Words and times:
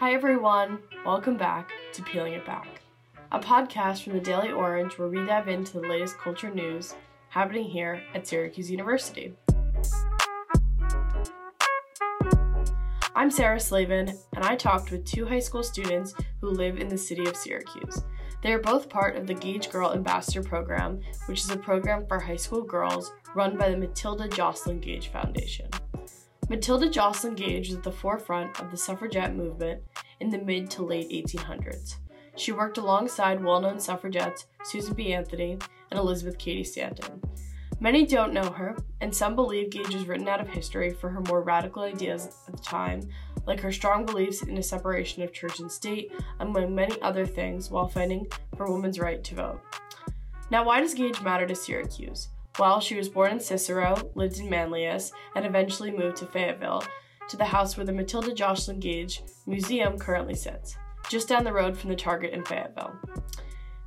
Hi, 0.00 0.12
everyone. 0.12 0.80
Welcome 1.06 1.36
back 1.36 1.70
to 1.92 2.02
Peeling 2.02 2.32
It 2.32 2.44
Back, 2.44 2.82
a 3.30 3.38
podcast 3.38 4.02
from 4.02 4.14
the 4.14 4.20
Daily 4.20 4.50
Orange 4.50 4.98
where 4.98 5.06
we 5.06 5.24
dive 5.24 5.46
into 5.46 5.80
the 5.80 5.86
latest 5.86 6.18
culture 6.18 6.50
news 6.50 6.96
happening 7.28 7.64
here 7.64 8.02
at 8.12 8.26
Syracuse 8.26 8.68
University. 8.68 9.34
I'm 13.14 13.30
Sarah 13.30 13.60
Slavin, 13.60 14.12
and 14.34 14.44
I 14.44 14.56
talked 14.56 14.90
with 14.90 15.04
two 15.04 15.26
high 15.26 15.38
school 15.38 15.62
students 15.62 16.12
who 16.40 16.50
live 16.50 16.78
in 16.78 16.88
the 16.88 16.98
city 16.98 17.26
of 17.26 17.36
Syracuse. 17.36 18.02
They 18.42 18.52
are 18.52 18.58
both 18.58 18.88
part 18.88 19.14
of 19.14 19.28
the 19.28 19.34
Gage 19.34 19.70
Girl 19.70 19.92
Ambassador 19.92 20.42
Program, 20.42 21.00
which 21.26 21.38
is 21.38 21.50
a 21.50 21.56
program 21.56 22.04
for 22.08 22.18
high 22.18 22.36
school 22.36 22.62
girls 22.62 23.12
run 23.36 23.56
by 23.56 23.70
the 23.70 23.76
Matilda 23.76 24.26
Joslyn 24.26 24.80
Gage 24.80 25.08
Foundation. 25.08 25.68
Matilda 26.50 26.90
Joslyn 26.90 27.34
Gage 27.34 27.68
was 27.68 27.78
at 27.78 27.82
the 27.82 27.90
forefront 27.90 28.60
of 28.60 28.70
the 28.70 28.76
suffragette 28.76 29.34
movement 29.34 29.82
in 30.20 30.30
the 30.30 30.38
mid 30.38 30.70
to 30.70 30.82
late 30.82 31.10
1800s. 31.10 31.96
She 32.36 32.52
worked 32.52 32.78
alongside 32.78 33.42
well 33.42 33.60
known 33.60 33.78
suffragettes 33.78 34.46
Susan 34.64 34.94
B. 34.94 35.12
Anthony 35.12 35.58
and 35.90 36.00
Elizabeth 36.00 36.38
Cady 36.38 36.64
Stanton. 36.64 37.22
Many 37.80 38.06
don't 38.06 38.32
know 38.32 38.50
her, 38.50 38.76
and 39.00 39.14
some 39.14 39.34
believe 39.34 39.70
Gage 39.70 39.94
is 39.94 40.06
written 40.06 40.28
out 40.28 40.40
of 40.40 40.48
history 40.48 40.90
for 40.90 41.10
her 41.10 41.20
more 41.20 41.42
radical 41.42 41.82
ideas 41.82 42.26
at 42.48 42.56
the 42.56 42.62
time, 42.62 43.00
like 43.46 43.60
her 43.60 43.72
strong 43.72 44.06
beliefs 44.06 44.42
in 44.42 44.56
a 44.56 44.62
separation 44.62 45.22
of 45.22 45.32
church 45.32 45.60
and 45.60 45.70
state, 45.70 46.12
among 46.40 46.74
many 46.74 47.00
other 47.02 47.26
things, 47.26 47.70
while 47.70 47.88
fighting 47.88 48.26
for 48.56 48.72
women's 48.72 48.98
right 48.98 49.22
to 49.24 49.34
vote. 49.34 49.60
Now, 50.50 50.64
why 50.64 50.80
does 50.80 50.94
Gage 50.94 51.20
matter 51.20 51.46
to 51.46 51.54
Syracuse? 51.54 52.28
Well, 52.58 52.80
she 52.80 52.94
was 52.94 53.08
born 53.08 53.32
in 53.32 53.40
Cicero, 53.40 54.10
lived 54.14 54.38
in 54.38 54.48
Manlius, 54.48 55.12
and 55.34 55.44
eventually 55.44 55.90
moved 55.90 56.16
to 56.18 56.26
Fayetteville, 56.26 56.84
to 57.28 57.36
the 57.36 57.44
house 57.44 57.76
where 57.76 57.86
the 57.86 57.92
Matilda 57.92 58.32
Joslyn 58.32 58.80
Gage 58.80 59.22
Museum 59.46 59.98
currently 59.98 60.34
sits, 60.34 60.76
just 61.08 61.28
down 61.28 61.44
the 61.44 61.52
road 61.52 61.76
from 61.76 61.90
the 61.90 61.96
Target 61.96 62.32
in 62.32 62.44
Fayetteville. 62.44 62.94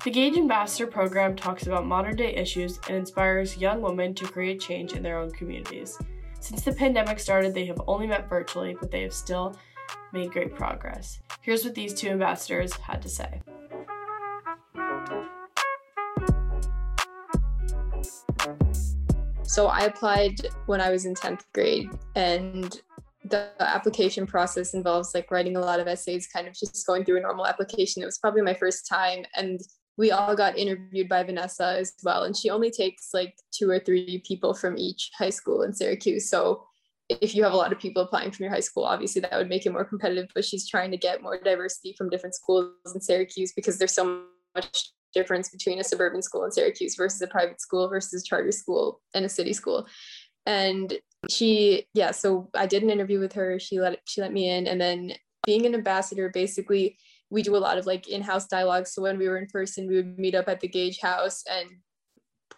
The 0.04 0.10
Gage 0.10 0.36
Ambassador 0.36 0.86
program 0.86 1.34
talks 1.34 1.66
about 1.66 1.84
modern 1.84 2.16
day 2.16 2.34
issues 2.34 2.78
and 2.88 2.96
inspires 2.96 3.58
young 3.58 3.80
women 3.80 4.14
to 4.14 4.28
create 4.28 4.60
change 4.60 4.92
in 4.92 5.02
their 5.02 5.18
own 5.18 5.30
communities. 5.32 5.98
Since 6.40 6.62
the 6.62 6.72
pandemic 6.72 7.18
started, 7.18 7.52
they 7.52 7.66
have 7.66 7.80
only 7.86 8.06
met 8.06 8.28
virtually, 8.28 8.76
but 8.80 8.90
they 8.90 9.02
have 9.02 9.12
still 9.12 9.56
made 10.12 10.30
great 10.30 10.54
progress. 10.54 11.20
Here's 11.42 11.64
what 11.64 11.74
these 11.74 11.94
two 11.94 12.08
ambassadors 12.08 12.72
had 12.74 13.02
to 13.02 13.08
say. 13.08 13.42
So 19.42 19.66
I 19.66 19.80
applied 19.80 20.46
when 20.66 20.80
I 20.80 20.90
was 20.90 21.06
in 21.06 21.14
10th 21.14 21.44
grade 21.52 21.88
and 22.14 22.80
the 23.24 23.50
application 23.58 24.26
process 24.26 24.74
involves 24.74 25.14
like 25.14 25.30
writing 25.30 25.56
a 25.56 25.60
lot 25.60 25.80
of 25.80 25.88
essays, 25.88 26.28
kind 26.28 26.46
of 26.46 26.54
just 26.54 26.86
going 26.86 27.04
through 27.04 27.18
a 27.18 27.22
normal 27.22 27.46
application. 27.46 28.02
It 28.02 28.06
was 28.06 28.18
probably 28.18 28.42
my 28.42 28.54
first 28.54 28.86
time 28.88 29.24
and 29.36 29.60
we 29.96 30.12
all 30.12 30.36
got 30.36 30.56
interviewed 30.56 31.08
by 31.08 31.24
Vanessa 31.24 31.76
as 31.76 31.92
well. 32.04 32.22
And 32.22 32.36
she 32.36 32.50
only 32.50 32.70
takes 32.70 33.12
like 33.12 33.34
two 33.50 33.68
or 33.68 33.80
three 33.80 34.22
people 34.24 34.54
from 34.54 34.78
each 34.78 35.10
high 35.18 35.30
school 35.30 35.62
in 35.62 35.74
Syracuse. 35.74 36.30
So 36.30 36.64
if 37.08 37.34
you 37.34 37.42
have 37.42 37.52
a 37.52 37.56
lot 37.56 37.72
of 37.72 37.80
people 37.80 38.02
applying 38.02 38.30
from 38.30 38.44
your 38.44 38.52
high 38.52 38.60
school, 38.60 38.84
obviously 38.84 39.20
that 39.22 39.36
would 39.36 39.48
make 39.48 39.66
it 39.66 39.72
more 39.72 39.84
competitive. 39.84 40.30
But 40.34 40.44
she's 40.44 40.68
trying 40.68 40.92
to 40.92 40.96
get 40.96 41.20
more 41.20 41.40
diversity 41.40 41.94
from 41.98 42.10
different 42.10 42.36
schools 42.36 42.70
in 42.94 43.00
Syracuse 43.00 43.52
because 43.52 43.78
there's 43.78 43.94
so 43.94 44.22
much 44.54 44.92
difference 45.12 45.48
between 45.48 45.80
a 45.80 45.84
suburban 45.84 46.22
school 46.22 46.44
in 46.44 46.52
Syracuse 46.52 46.94
versus 46.94 47.20
a 47.20 47.26
private 47.26 47.60
school 47.60 47.88
versus 47.88 48.22
a 48.22 48.26
charter 48.26 48.52
school 48.52 49.00
and 49.14 49.24
a 49.24 49.28
city 49.28 49.52
school. 49.52 49.86
And 50.46 50.96
she, 51.28 51.86
yeah, 51.94 52.12
so 52.12 52.48
I 52.54 52.66
did 52.66 52.82
an 52.82 52.90
interview 52.90 53.18
with 53.18 53.32
her. 53.32 53.58
She 53.58 53.80
let 53.80 54.00
she 54.04 54.20
let 54.20 54.32
me 54.32 54.48
in, 54.48 54.66
and 54.66 54.80
then 54.80 55.12
being 55.44 55.66
an 55.66 55.74
ambassador, 55.74 56.30
basically, 56.32 56.96
we 57.30 57.42
do 57.42 57.56
a 57.56 57.58
lot 57.58 57.78
of 57.78 57.86
like 57.86 58.08
in-house 58.08 58.46
dialogue. 58.46 58.86
So 58.86 59.02
when 59.02 59.18
we 59.18 59.28
were 59.28 59.38
in 59.38 59.46
person, 59.46 59.88
we 59.88 59.96
would 59.96 60.18
meet 60.18 60.34
up 60.34 60.48
at 60.48 60.60
the 60.60 60.68
Gage 60.68 61.00
House 61.00 61.42
and 61.50 61.68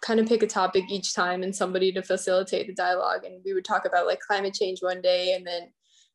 kind 0.01 0.19
of 0.19 0.27
pick 0.27 0.43
a 0.43 0.47
topic 0.47 0.85
each 0.89 1.13
time 1.13 1.43
and 1.43 1.55
somebody 1.55 1.91
to 1.91 2.01
facilitate 2.01 2.67
the 2.67 2.73
dialogue. 2.73 3.23
And 3.23 3.41
we 3.45 3.53
would 3.53 3.65
talk 3.65 3.85
about 3.85 4.07
like 4.07 4.19
climate 4.19 4.53
change 4.53 4.79
one 4.81 5.01
day, 5.01 5.33
and 5.33 5.45
then 5.45 5.71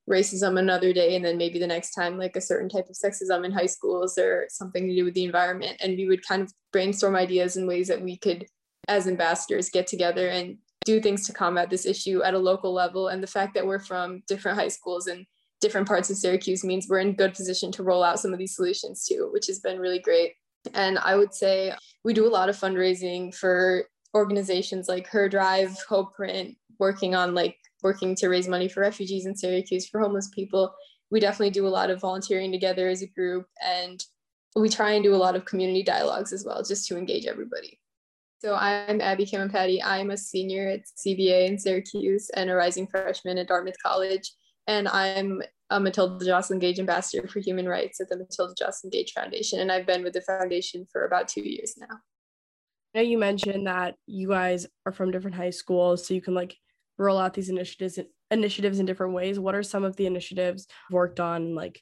racism 0.08 0.58
another 0.58 0.92
day 0.92 1.16
and 1.16 1.24
then 1.24 1.36
maybe 1.36 1.58
the 1.58 1.66
next 1.66 1.90
time 1.90 2.16
like 2.16 2.36
a 2.36 2.40
certain 2.40 2.68
type 2.68 2.88
of 2.88 2.94
sexism 2.94 3.44
in 3.44 3.50
high 3.50 3.66
schools 3.66 4.16
or 4.16 4.46
something 4.48 4.86
to 4.86 4.94
do 4.94 5.04
with 5.04 5.14
the 5.14 5.24
environment 5.24 5.76
and 5.80 5.96
we 5.96 6.06
would 6.06 6.24
kind 6.24 6.42
of 6.42 6.52
brainstorm 6.72 7.16
ideas 7.16 7.56
and 7.56 7.66
ways 7.66 7.88
that 7.88 8.00
we 8.00 8.16
could 8.16 8.46
as 8.86 9.08
ambassadors 9.08 9.68
get 9.68 9.88
together 9.88 10.28
and 10.28 10.58
do 10.86 11.00
things 11.00 11.26
to 11.26 11.32
combat 11.34 11.68
this 11.68 11.84
issue 11.84 12.22
at 12.22 12.32
a 12.32 12.38
local 12.38 12.72
level 12.72 13.08
and 13.08 13.22
the 13.22 13.26
fact 13.26 13.52
that 13.52 13.66
we're 13.66 13.78
from 13.78 14.22
different 14.26 14.58
high 14.58 14.68
schools 14.68 15.08
and 15.08 15.26
different 15.60 15.86
parts 15.86 16.08
of 16.08 16.16
Syracuse 16.16 16.64
means 16.64 16.86
we're 16.88 17.00
in 17.00 17.12
good 17.12 17.34
position 17.34 17.70
to 17.72 17.82
roll 17.82 18.02
out 18.02 18.20
some 18.20 18.32
of 18.32 18.38
these 18.38 18.56
solutions 18.56 19.04
too 19.04 19.28
which 19.32 19.46
has 19.46 19.60
been 19.60 19.78
really 19.78 19.98
great 19.98 20.32
and 20.74 20.98
I 20.98 21.16
would 21.16 21.34
say 21.34 21.74
we 22.04 22.14
do 22.14 22.26
a 22.26 22.30
lot 22.30 22.48
of 22.48 22.56
fundraising 22.56 23.34
for 23.34 23.84
organizations 24.14 24.88
like 24.88 25.06
Her 25.06 25.28
Drive, 25.28 25.76
HopePrint, 25.88 26.56
working 26.78 27.14
on 27.14 27.34
like 27.34 27.56
working 27.82 28.14
to 28.16 28.28
raise 28.28 28.48
money 28.48 28.68
for 28.68 28.80
refugees 28.80 29.26
in 29.26 29.36
Syracuse, 29.36 29.86
for 29.86 30.00
homeless 30.00 30.28
people. 30.28 30.74
We 31.10 31.20
definitely 31.20 31.50
do 31.50 31.66
a 31.66 31.68
lot 31.68 31.90
of 31.90 32.00
volunteering 32.00 32.50
together 32.50 32.88
as 32.88 33.02
a 33.02 33.06
group, 33.06 33.46
and 33.64 34.02
we 34.56 34.68
try 34.68 34.92
and 34.92 35.04
do 35.04 35.14
a 35.14 35.16
lot 35.16 35.36
of 35.36 35.44
community 35.44 35.82
dialogues 35.82 36.32
as 36.32 36.44
well, 36.44 36.64
just 36.64 36.88
to 36.88 36.96
engage 36.96 37.26
everybody. 37.26 37.78
So 38.38 38.54
I'm 38.54 39.00
Abby 39.00 39.24
Kambhampaty. 39.24 39.80
I'm 39.82 40.10
a 40.10 40.16
senior 40.16 40.68
at 40.68 40.80
CBA 40.98 41.48
in 41.48 41.58
Syracuse 41.58 42.28
and 42.30 42.50
a 42.50 42.54
rising 42.54 42.86
freshman 42.86 43.38
at 43.38 43.48
Dartmouth 43.48 43.76
College. 43.82 44.30
And 44.66 44.88
I'm 44.88 45.42
a 45.70 45.80
Matilda 45.80 46.24
Joslyn 46.24 46.58
Gage 46.58 46.78
Ambassador 46.78 47.26
for 47.28 47.40
Human 47.40 47.66
Rights 47.66 48.00
at 48.00 48.08
the 48.08 48.18
Matilda 48.18 48.54
Joslyn 48.58 48.90
Gage 48.90 49.12
Foundation. 49.12 49.60
And 49.60 49.72
I've 49.72 49.86
been 49.86 50.02
with 50.02 50.12
the 50.12 50.20
foundation 50.20 50.86
for 50.92 51.06
about 51.06 51.28
two 51.28 51.48
years 51.48 51.74
now. 51.78 51.96
I 52.94 52.98
know 52.98 53.02
you 53.02 53.18
mentioned 53.18 53.66
that 53.66 53.94
you 54.06 54.28
guys 54.28 54.66
are 54.84 54.92
from 54.92 55.10
different 55.10 55.36
high 55.36 55.50
schools, 55.50 56.06
so 56.06 56.14
you 56.14 56.20
can 56.20 56.34
like 56.34 56.56
roll 56.98 57.18
out 57.18 57.34
these 57.34 57.48
initiatives 57.48 57.98
initiatives 58.30 58.80
in 58.80 58.86
different 58.86 59.12
ways 59.12 59.38
what 59.38 59.54
are 59.54 59.62
some 59.62 59.84
of 59.84 59.94
the 59.96 60.06
initiatives 60.06 60.66
worked 60.90 61.20
on 61.20 61.54
like 61.54 61.80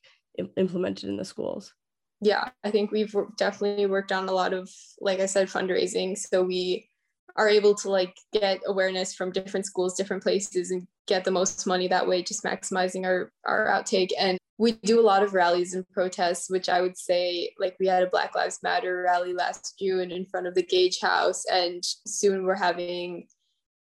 implemented 0.57 1.09
in 1.09 1.17
the 1.17 1.25
schools 1.25 1.73
yeah 2.21 2.49
i 2.63 2.71
think 2.71 2.91
we've 2.91 3.15
definitely 3.37 3.87
worked 3.87 4.13
on 4.13 4.29
a 4.29 4.33
lot 4.33 4.53
of 4.53 4.71
like 5.01 5.21
i 5.21 5.27
said 5.27 5.49
fundraising. 5.49 6.17
So 6.17 6.43
we 6.43 6.89
are 7.37 7.49
able 7.49 7.75
to 7.75 7.91
like 7.91 8.17
get 8.33 8.61
awareness 8.67 9.15
from 9.15 9.33
different 9.33 9.67
schools 9.67 9.95
different 9.95 10.23
places 10.23 10.71
and 10.71 10.87
get 11.07 11.25
the 11.25 11.31
most 11.31 11.67
money 11.67 11.89
that 11.89 12.07
way 12.07 12.23
just 12.23 12.45
maximizing 12.45 13.05
our 13.05 13.31
our 13.45 13.67
outtake. 13.67 14.11
And 14.19 14.39
we 14.57 14.73
do 14.73 15.01
a 15.01 15.03
lot 15.03 15.23
of 15.23 15.35
rallies 15.35 15.75
and 15.75 15.89
protests 15.91 16.49
which 16.49 16.69
i 16.69 16.81
would 16.81 16.97
say 16.97 17.51
like 17.59 17.77
we 17.81 17.89
had 17.89 18.05
a 18.05 18.11
black 18.11 18.37
lives 18.37 18.61
matter 18.63 19.03
rally 19.03 19.35
last 19.35 19.75
june 19.81 20.13
in 20.13 20.25
front 20.27 20.47
of 20.47 20.55
the 20.55 20.63
gage 20.63 21.01
house. 21.01 21.45
And 21.51 21.83
soon 22.07 22.45
we're 22.45 22.55
having 22.55 23.27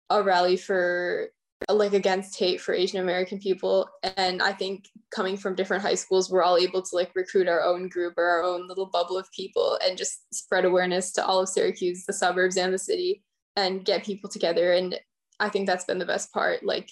a 0.09 0.21
rally 0.23 0.57
for 0.57 1.29
like 1.69 1.93
against 1.93 2.37
hate 2.37 2.61
for 2.61 2.73
Asian 2.73 2.99
American 2.99 3.39
people. 3.39 3.89
And 4.17 4.41
I 4.41 4.51
think 4.51 4.89
coming 5.13 5.37
from 5.37 5.55
different 5.55 5.83
high 5.83 5.95
schools, 5.95 6.29
we're 6.29 6.43
all 6.43 6.57
able 6.57 6.81
to 6.81 6.95
like 6.95 7.11
recruit 7.15 7.47
our 7.47 7.63
own 7.63 7.87
group 7.87 8.15
or 8.17 8.25
our 8.25 8.43
own 8.43 8.67
little 8.67 8.87
bubble 8.87 9.17
of 9.17 9.31
people 9.31 9.79
and 9.85 9.97
just 9.97 10.33
spread 10.33 10.65
awareness 10.65 11.11
to 11.13 11.25
all 11.25 11.41
of 11.41 11.49
Syracuse, 11.49 12.05
the 12.05 12.13
suburbs 12.13 12.57
and 12.57 12.73
the 12.73 12.77
city, 12.77 13.23
and 13.55 13.85
get 13.85 14.03
people 14.03 14.29
together. 14.29 14.73
And 14.73 14.99
I 15.39 15.49
think 15.49 15.65
that's 15.65 15.85
been 15.85 15.99
the 15.99 16.05
best 16.05 16.31
part. 16.33 16.63
Like 16.63 16.91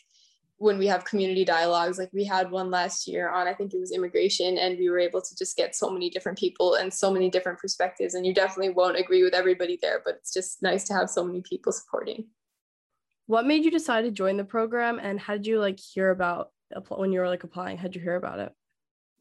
when 0.58 0.78
we 0.78 0.88
have 0.88 1.06
community 1.06 1.44
dialogues, 1.44 1.98
like 1.98 2.12
we 2.14 2.24
had 2.24 2.50
one 2.50 2.72
last 2.72 3.08
year 3.08 3.30
on, 3.30 3.48
I 3.48 3.54
think 3.54 3.74
it 3.74 3.80
was 3.80 3.92
immigration, 3.92 4.58
and 4.58 4.78
we 4.78 4.90
were 4.90 5.00
able 5.00 5.22
to 5.22 5.36
just 5.36 5.58
get 5.58 5.76
so 5.76 5.90
many 5.90 6.10
different 6.10 6.38
people 6.38 6.76
and 6.76 6.94
so 6.94 7.12
many 7.12 7.30
different 7.30 7.60
perspectives. 7.60 8.14
And 8.14 8.26
you 8.26 8.34
definitely 8.34 8.74
won't 8.74 8.98
agree 8.98 9.24
with 9.24 9.34
everybody 9.34 9.78
there, 9.82 10.02
but 10.06 10.16
it's 10.16 10.34
just 10.34 10.62
nice 10.64 10.86
to 10.86 10.94
have 10.94 11.10
so 11.10 11.24
many 11.24 11.42
people 11.42 11.74
supporting 11.74 12.28
what 13.28 13.46
made 13.46 13.64
you 13.64 13.72
decide 13.72 14.04
to 14.04 14.12
join 14.12 14.38
the 14.38 14.44
program 14.44 15.00
and 15.00 15.20
how 15.20 15.34
did 15.34 15.48
you 15.48 15.60
like 15.60 15.80
hear 15.80 16.12
about 16.12 16.50
when 16.90 17.12
you 17.12 17.20
were 17.20 17.28
like 17.28 17.44
applying 17.44 17.78
how 17.78 17.84
did 17.84 17.96
you 17.96 18.02
hear 18.02 18.16
about 18.16 18.40
it? 18.40 18.52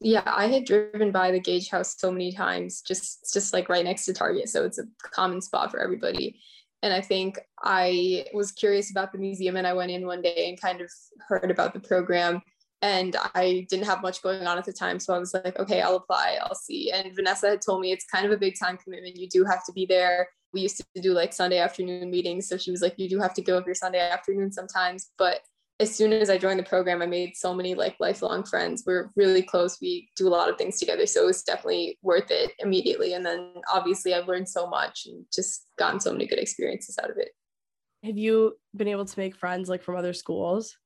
Yeah 0.01 0.23
i 0.25 0.47
had 0.47 0.65
driven 0.65 1.11
by 1.11 1.31
the 1.31 1.39
gage 1.39 1.69
house 1.69 1.95
so 1.97 2.11
many 2.11 2.31
times 2.31 2.81
just 2.81 3.33
just 3.33 3.53
like 3.53 3.69
right 3.69 3.85
next 3.85 4.05
to 4.05 4.13
target 4.13 4.49
so 4.49 4.65
it's 4.65 4.79
a 4.79 4.85
common 5.01 5.41
spot 5.41 5.71
for 5.71 5.79
everybody. 5.79 6.39
And 6.81 6.93
i 6.93 6.99
think 6.99 7.39
i 7.63 8.25
was 8.33 8.51
curious 8.51 8.91
about 8.91 9.11
the 9.11 9.17
museum 9.17 9.55
and 9.55 9.65
i 9.65 9.73
went 9.73 9.91
in 9.91 10.05
one 10.05 10.21
day 10.21 10.49
and 10.49 10.59
kind 10.59 10.81
of 10.81 10.91
heard 11.27 11.49
about 11.49 11.73
the 11.73 11.79
program 11.79 12.41
and 12.81 13.15
i 13.35 13.65
didn't 13.69 13.85
have 13.85 14.01
much 14.01 14.21
going 14.21 14.45
on 14.45 14.57
at 14.57 14.65
the 14.65 14.73
time 14.73 14.99
so 14.99 15.13
i 15.13 15.17
was 15.17 15.33
like 15.33 15.57
okay 15.57 15.81
i'll 15.81 15.95
apply 15.95 16.37
i'll 16.41 16.55
see. 16.55 16.91
And 16.91 17.15
vanessa 17.15 17.51
had 17.51 17.61
told 17.61 17.79
me 17.79 17.93
it's 17.93 18.05
kind 18.05 18.25
of 18.25 18.33
a 18.33 18.37
big 18.37 18.55
time 18.59 18.77
commitment 18.77 19.15
you 19.15 19.29
do 19.29 19.45
have 19.45 19.65
to 19.65 19.71
be 19.71 19.85
there 19.85 20.27
we 20.53 20.61
used 20.61 20.77
to 20.77 21.01
do 21.01 21.13
like 21.13 21.33
Sunday 21.33 21.57
afternoon 21.57 22.09
meetings. 22.11 22.47
So 22.47 22.57
she 22.57 22.71
was 22.71 22.81
like, 22.81 22.95
you 22.97 23.09
do 23.09 23.19
have 23.19 23.33
to 23.35 23.41
go 23.41 23.61
your 23.65 23.75
Sunday 23.75 23.99
afternoon 23.99 24.51
sometimes. 24.51 25.11
But 25.17 25.41
as 25.79 25.93
soon 25.93 26.13
as 26.13 26.29
I 26.29 26.37
joined 26.37 26.59
the 26.59 26.63
program, 26.63 27.01
I 27.01 27.07
made 27.07 27.35
so 27.35 27.53
many 27.53 27.73
like 27.73 27.95
lifelong 27.99 28.43
friends. 28.43 28.83
We're 28.85 29.09
really 29.15 29.41
close. 29.41 29.79
We 29.81 30.09
do 30.15 30.27
a 30.27 30.29
lot 30.29 30.49
of 30.49 30.57
things 30.57 30.79
together. 30.79 31.05
So 31.07 31.23
it 31.23 31.27
was 31.27 31.43
definitely 31.43 31.97
worth 32.03 32.29
it 32.29 32.51
immediately. 32.59 33.13
And 33.13 33.25
then 33.25 33.53
obviously 33.71 34.13
I've 34.13 34.27
learned 34.27 34.47
so 34.47 34.67
much 34.67 35.07
and 35.07 35.25
just 35.33 35.65
gotten 35.77 35.99
so 35.99 36.11
many 36.11 36.27
good 36.27 36.39
experiences 36.39 36.97
out 37.03 37.09
of 37.09 37.17
it. 37.17 37.29
Have 38.03 38.17
you 38.17 38.57
been 38.75 38.87
able 38.87 39.05
to 39.05 39.19
make 39.19 39.35
friends 39.35 39.69
like 39.69 39.81
from 39.81 39.95
other 39.95 40.13
schools? 40.13 40.77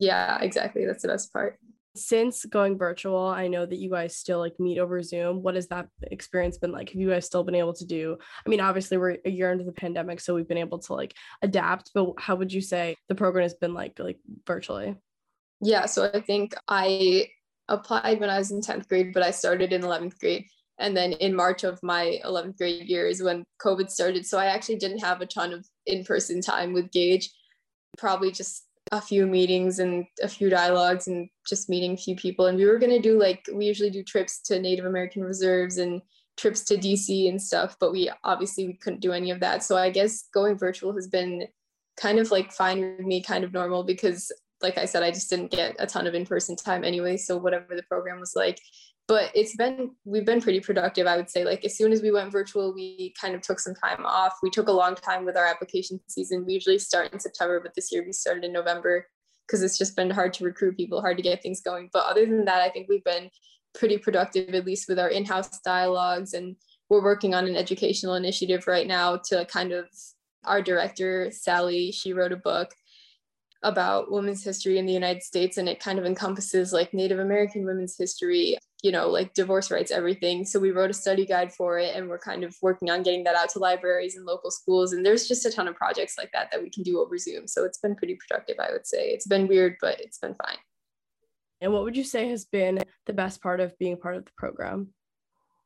Yeah, 0.00 0.40
exactly. 0.40 0.84
That's 0.84 1.02
the 1.02 1.08
best 1.08 1.32
part. 1.32 1.58
Since 1.98 2.44
going 2.44 2.78
virtual, 2.78 3.26
I 3.26 3.48
know 3.48 3.66
that 3.66 3.78
you 3.78 3.90
guys 3.90 4.16
still 4.16 4.38
like 4.38 4.58
meet 4.58 4.78
over 4.78 5.02
Zoom. 5.02 5.42
What 5.42 5.54
has 5.54 5.68
that 5.68 5.88
experience 6.02 6.58
been 6.58 6.72
like? 6.72 6.90
Have 6.90 7.00
you 7.00 7.10
guys 7.10 7.26
still 7.26 7.44
been 7.44 7.54
able 7.54 7.74
to 7.74 7.86
do? 7.86 8.16
I 8.44 8.48
mean, 8.48 8.60
obviously 8.60 8.96
we're 8.96 9.18
a 9.24 9.30
year 9.30 9.52
into 9.52 9.64
the 9.64 9.72
pandemic, 9.72 10.20
so 10.20 10.34
we've 10.34 10.48
been 10.48 10.58
able 10.58 10.78
to 10.80 10.94
like 10.94 11.14
adapt, 11.42 11.90
but 11.94 12.14
how 12.18 12.36
would 12.36 12.52
you 12.52 12.60
say 12.60 12.96
the 13.08 13.14
program 13.14 13.42
has 13.42 13.54
been 13.54 13.74
like 13.74 13.98
like 13.98 14.18
virtually? 14.46 14.96
Yeah, 15.60 15.86
so 15.86 16.10
I 16.12 16.20
think 16.20 16.54
I 16.68 17.28
applied 17.68 18.20
when 18.20 18.30
I 18.30 18.38
was 18.38 18.50
in 18.50 18.60
10th 18.60 18.88
grade, 18.88 19.12
but 19.12 19.22
I 19.22 19.30
started 19.30 19.72
in 19.72 19.82
11th 19.82 20.18
grade. 20.18 20.46
And 20.78 20.96
then 20.96 21.12
in 21.14 21.34
March 21.34 21.64
of 21.64 21.82
my 21.82 22.20
11th 22.24 22.56
grade 22.56 22.88
year 22.88 23.06
is 23.06 23.22
when 23.22 23.44
COVID 23.60 23.90
started. 23.90 24.24
So 24.24 24.38
I 24.38 24.46
actually 24.46 24.76
didn't 24.76 25.00
have 25.00 25.20
a 25.20 25.26
ton 25.26 25.52
of 25.52 25.66
in 25.86 26.04
person 26.04 26.40
time 26.40 26.72
with 26.72 26.92
Gage, 26.92 27.30
probably 27.96 28.30
just 28.30 28.67
a 28.92 29.00
few 29.00 29.26
meetings 29.26 29.78
and 29.78 30.06
a 30.22 30.28
few 30.28 30.48
dialogues 30.48 31.08
and 31.08 31.28
just 31.46 31.68
meeting 31.68 31.92
a 31.92 31.96
few 31.96 32.16
people. 32.16 32.46
And 32.46 32.56
we 32.56 32.64
were 32.66 32.78
going 32.78 32.92
to 32.92 33.00
do 33.00 33.18
like, 33.18 33.48
we 33.52 33.66
usually 33.66 33.90
do 33.90 34.02
trips 34.02 34.40
to 34.42 34.60
Native 34.60 34.84
American 34.84 35.22
reserves 35.22 35.78
and 35.78 36.00
trips 36.36 36.64
to 36.64 36.76
DC 36.76 37.28
and 37.28 37.40
stuff, 37.40 37.76
but 37.80 37.92
we 37.92 38.10
obviously 38.24 38.66
we 38.66 38.74
couldn't 38.74 39.00
do 39.00 39.12
any 39.12 39.30
of 39.30 39.40
that. 39.40 39.62
So 39.62 39.76
I 39.76 39.90
guess 39.90 40.28
going 40.32 40.56
virtual 40.56 40.94
has 40.94 41.08
been 41.08 41.46
kind 41.96 42.18
of 42.18 42.30
like 42.30 42.52
fine 42.52 42.80
with 42.80 43.06
me, 43.06 43.22
kind 43.22 43.44
of 43.44 43.52
normal 43.52 43.84
because 43.84 44.32
like 44.62 44.78
I 44.78 44.86
said, 44.86 45.02
I 45.02 45.10
just 45.10 45.30
didn't 45.30 45.52
get 45.52 45.76
a 45.78 45.86
ton 45.86 46.06
of 46.06 46.14
in-person 46.14 46.56
time 46.56 46.84
anyway. 46.84 47.16
So 47.16 47.36
whatever 47.36 47.76
the 47.76 47.82
program 47.84 48.18
was 48.18 48.32
like, 48.34 48.58
but 49.08 49.32
it's 49.34 49.56
been 49.56 49.90
we've 50.04 50.26
been 50.26 50.40
pretty 50.40 50.60
productive 50.60 51.06
i 51.06 51.16
would 51.16 51.30
say. 51.30 51.44
Like 51.44 51.64
as 51.64 51.76
soon 51.76 51.92
as 51.92 52.02
we 52.02 52.12
went 52.12 52.30
virtual 52.30 52.72
we 52.72 53.14
kind 53.20 53.34
of 53.34 53.40
took 53.40 53.58
some 53.58 53.74
time 53.74 54.04
off. 54.06 54.34
We 54.42 54.50
took 54.50 54.68
a 54.68 54.72
long 54.72 54.94
time 54.94 55.24
with 55.24 55.36
our 55.36 55.46
application 55.46 55.98
season. 56.08 56.44
We 56.46 56.52
usually 56.52 56.78
start 56.78 57.12
in 57.12 57.18
september 57.18 57.58
but 57.60 57.74
this 57.74 57.90
year 57.90 58.04
we 58.04 58.12
started 58.12 58.44
in 58.44 58.52
november 58.52 59.06
because 59.46 59.62
it's 59.62 59.78
just 59.78 59.96
been 59.96 60.10
hard 60.10 60.34
to 60.34 60.44
recruit 60.44 60.76
people 60.76 61.00
hard 61.00 61.16
to 61.16 61.22
get 61.22 61.42
things 61.42 61.62
going. 61.62 61.88
But 61.92 62.04
other 62.04 62.26
than 62.26 62.44
that 62.44 62.60
i 62.60 62.68
think 62.68 62.88
we've 62.88 63.04
been 63.04 63.30
pretty 63.74 63.98
productive 63.98 64.54
at 64.54 64.66
least 64.66 64.88
with 64.88 64.98
our 64.98 65.08
in-house 65.08 65.60
dialogues. 65.60 66.34
And 66.34 66.56
we're 66.88 67.02
working 67.02 67.34
on 67.34 67.46
an 67.46 67.56
educational 67.56 68.14
initiative 68.14 68.66
right 68.66 68.86
now 68.86 69.16
to 69.28 69.44
kind 69.46 69.72
of 69.72 69.86
our 70.44 70.62
director 70.62 71.30
sally 71.32 71.90
she 71.90 72.12
wrote 72.12 72.32
a 72.32 72.36
book 72.36 72.70
about 73.62 74.10
women's 74.10 74.44
history 74.44 74.78
in 74.78 74.86
the 74.86 74.92
United 74.92 75.22
States 75.22 75.58
and 75.58 75.68
it 75.68 75.80
kind 75.80 75.98
of 75.98 76.04
encompasses 76.04 76.72
like 76.72 76.94
Native 76.94 77.18
American 77.18 77.64
women's 77.64 77.96
history, 77.98 78.56
you 78.82 78.92
know, 78.92 79.08
like 79.08 79.34
divorce 79.34 79.70
rights, 79.70 79.90
everything. 79.90 80.44
So 80.44 80.60
we 80.60 80.70
wrote 80.70 80.90
a 80.90 80.94
study 80.94 81.26
guide 81.26 81.52
for 81.52 81.78
it 81.78 81.96
and 81.96 82.08
we're 82.08 82.18
kind 82.20 82.44
of 82.44 82.56
working 82.62 82.88
on 82.88 83.02
getting 83.02 83.24
that 83.24 83.34
out 83.34 83.48
to 83.50 83.58
libraries 83.58 84.16
and 84.16 84.24
local 84.24 84.52
schools. 84.52 84.92
And 84.92 85.04
there's 85.04 85.26
just 85.26 85.44
a 85.44 85.50
ton 85.50 85.66
of 85.66 85.74
projects 85.74 86.16
like 86.16 86.30
that 86.32 86.50
that 86.52 86.62
we 86.62 86.70
can 86.70 86.84
do 86.84 87.00
over 87.00 87.18
Zoom. 87.18 87.48
So 87.48 87.64
it's 87.64 87.78
been 87.78 87.96
pretty 87.96 88.16
productive, 88.16 88.56
I 88.60 88.70
would 88.70 88.86
say. 88.86 89.08
It's 89.08 89.26
been 89.26 89.48
weird, 89.48 89.76
but 89.80 90.00
it's 90.00 90.18
been 90.18 90.34
fine. 90.34 90.58
And 91.60 91.72
what 91.72 91.82
would 91.82 91.96
you 91.96 92.04
say 92.04 92.28
has 92.28 92.44
been 92.44 92.78
the 93.06 93.12
best 93.12 93.42
part 93.42 93.58
of 93.58 93.76
being 93.78 93.96
part 93.96 94.14
of 94.14 94.24
the 94.24 94.30
program? 94.36 94.94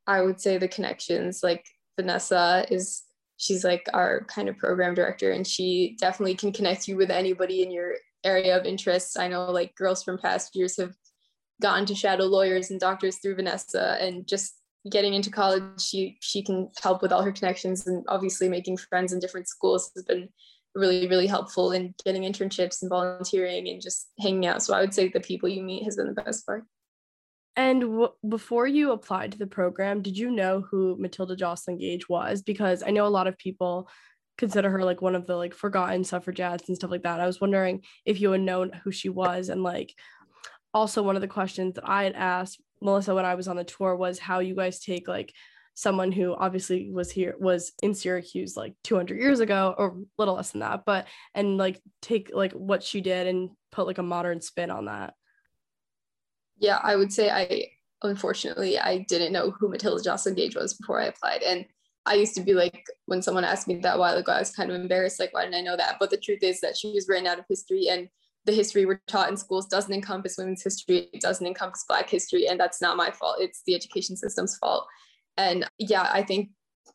I 0.07 0.23
would 0.23 0.41
say 0.41 0.57
the 0.57 0.69
connections. 0.69 1.43
Like 1.43 1.67
Vanessa 1.97 2.65
is 2.71 3.03
she's 3.37 3.65
like 3.65 3.87
our 3.93 4.25
kind 4.25 4.49
of 4.49 4.57
program 4.59 4.95
director 4.95 5.33
and 5.33 5.47
she 5.47 5.97
definitely 6.01 6.35
can 6.35 6.53
connect 6.53 6.87
you 6.87 6.97
with 6.97 7.11
anybody 7.11 7.63
in 7.63 7.71
your 7.71 7.95
area 8.25 8.57
of 8.57 8.67
interest. 8.67 9.19
I 9.19 9.29
know 9.29 9.51
like 9.51 9.75
girls 9.75 10.03
from 10.03 10.19
past 10.19 10.55
years 10.55 10.77
have 10.77 10.95
gotten 11.61 11.87
to 11.87 11.95
shadow 11.95 12.25
lawyers 12.25 12.71
and 12.71 12.81
doctors 12.81 13.19
through 13.19 13.37
Vanessa 13.37 13.97
and 14.01 14.27
just 14.27 14.55
getting 14.91 15.15
into 15.15 15.31
college 15.31 15.63
she 15.81 16.19
she 16.21 16.43
can 16.43 16.69
help 16.83 17.03
with 17.03 17.13
all 17.13 17.23
her 17.23 17.33
connections 17.33 17.87
and 17.87 18.05
obviously 18.09 18.49
making 18.49 18.77
friends 18.77 19.13
in 19.13 19.21
different 19.21 19.47
schools 19.47 19.93
has 19.95 20.05
been 20.05 20.29
really 20.75 21.07
really 21.07 21.27
helpful 21.27 21.71
in 21.71 21.95
getting 22.05 22.23
internships 22.23 22.83
and 22.83 22.89
volunteering 22.89 23.69
and 23.69 23.81
just 23.81 24.11
hanging 24.19 24.45
out 24.47 24.61
so 24.61 24.75
i 24.75 24.81
would 24.81 24.93
say 24.93 25.09
the 25.09 25.21
people 25.21 25.49
you 25.49 25.63
meet 25.63 25.85
has 25.85 25.97
been 25.97 26.13
the 26.13 26.23
best 26.23 26.45
part 26.45 26.65
and 27.57 27.81
w- 27.83 28.13
before 28.29 28.67
you 28.67 28.93
applied 28.93 29.33
to 29.33 29.39
the 29.39 29.47
program, 29.47 30.03
did 30.03 30.17
you 30.17 30.31
know 30.31 30.61
who 30.61 30.97
Matilda 30.99 31.37
Joslyn 31.37 31.79
Gage 31.79 32.09
was? 32.09 32.43
Because 32.43 32.83
I 32.83 32.91
know 32.91 33.07
a 33.07 33.09
lot 33.09 33.27
of 33.27 33.37
people 33.39 33.89
consider 34.39 34.71
her 34.71 34.85
like 34.85 35.03
one 35.03 35.15
of 35.15 35.27
the 35.27 35.37
like 35.37 35.55
forgotten 35.55 36.05
suffragettes 36.05 36.69
and 36.69 36.77
stuff 36.77 36.91
like 36.91 37.03
that. 37.03 37.21
I 37.21 37.27
was 37.27 37.41
wondering 37.41 37.83
if 38.05 38.21
you 38.21 38.33
had 38.33 38.41
known 38.41 38.73
who 38.83 38.91
she 38.91 39.09
was 39.09 39.51
and 39.51 39.63
like 39.63 39.95
also 40.73 41.03
one 41.03 41.17
of 41.17 41.23
the 41.23 41.29
questions 41.29 41.75
that 41.75 41.89
I 41.89 42.05
had 42.05 42.15
asked 42.15 42.61
Melissa 42.81 43.15
when 43.15 43.27
I 43.27 43.35
was 43.35 43.49
on 43.49 43.57
the 43.57 43.65
tour 43.65 43.95
was 43.95 44.19
how 44.19 44.39
you 44.39 44.57
guys 44.57 44.81
take 44.81 45.07
like 45.07 45.33
someone 45.75 46.13
who 46.13 46.35
obviously 46.35 46.91
was 46.91 47.11
here 47.11 47.35
was 47.39 47.73
in 47.83 47.95
Syracuse 47.95 48.57
like 48.57 48.75
200 48.85 49.19
years 49.19 49.41
ago 49.41 49.75
or 49.77 49.89
a 49.89 50.03
little 50.19 50.35
less 50.35 50.51
than 50.51 50.61
that 50.61 50.85
but 50.85 51.07
and 51.35 51.57
like 51.57 51.81
take 52.03 52.31
like 52.33 52.53
what 52.53 52.83
she 52.83 53.01
did 53.01 53.27
and 53.27 53.51
put 53.71 53.87
like 53.87 53.99
a 53.99 54.03
modern 54.03 54.41
spin 54.41 54.71
on 54.71 54.87
that 54.87 55.15
yeah, 56.63 56.79
I 56.83 56.97
would 56.97 57.13
say 57.13 57.29
I 57.29 57.69
unfortunately 58.03 58.79
I 58.79 58.99
didn't 59.09 59.33
know 59.33 59.51
who 59.51 59.69
Matilda 59.69 60.03
Joslyn 60.03 60.35
Gage 60.35 60.57
was 60.57 60.75
before 60.75 61.01
I 61.01 61.07
applied. 61.07 61.43
And 61.43 61.67
I 62.07 62.15
used 62.15 62.35
to 62.37 62.41
be 62.41 62.55
like, 62.55 62.87
when 63.07 63.23
someone 63.23 63.45
asked 63.45 63.69
me 63.69 63.77
that 63.77 63.97
a 63.97 63.99
while 63.99 64.17
ago, 64.17 64.33
I 64.33 64.39
was 64.39 64.51
kind 64.51 64.71
of 64.71 64.81
embarrassed, 64.81 65.21
like, 65.21 65.33
why 65.33 65.43
didn't 65.43 65.57
I 65.57 65.61
know 65.61 65.77
that? 65.77 65.97
But 66.01 66.11
the 66.11 66.17
truth 66.17 66.43
is 66.43 66.61
that 66.61 66.77
she 66.77 66.93
was 66.93 67.07
written 67.09 67.29
out 67.29 67.39
of 67.39 67.45
history 67.49 67.89
and 67.89 68.09
the 68.45 68.53
history 68.53 68.87
we're 68.87 69.01
taught 69.07 69.31
in 69.31 69.37
schools 69.37 69.67
doesn't 69.67 69.95
encompass 69.95 70.37
women's 70.37 70.65
history, 70.65 71.09
it 71.13 71.21
doesn't 71.21 71.47
encompass 71.47 71.85
Black 71.87 72.11
history. 72.11 72.49
And 72.49 72.59
that's 72.59 72.81
not 72.81 72.97
my 72.97 73.13
fault. 73.13 73.37
It's 73.41 73.63
the 73.67 73.75
education 73.77 74.17
system's 74.17 74.57
fault. 74.57 74.87
And 75.37 75.65
yeah, 75.79 76.11
I 76.13 76.23
think 76.23 76.51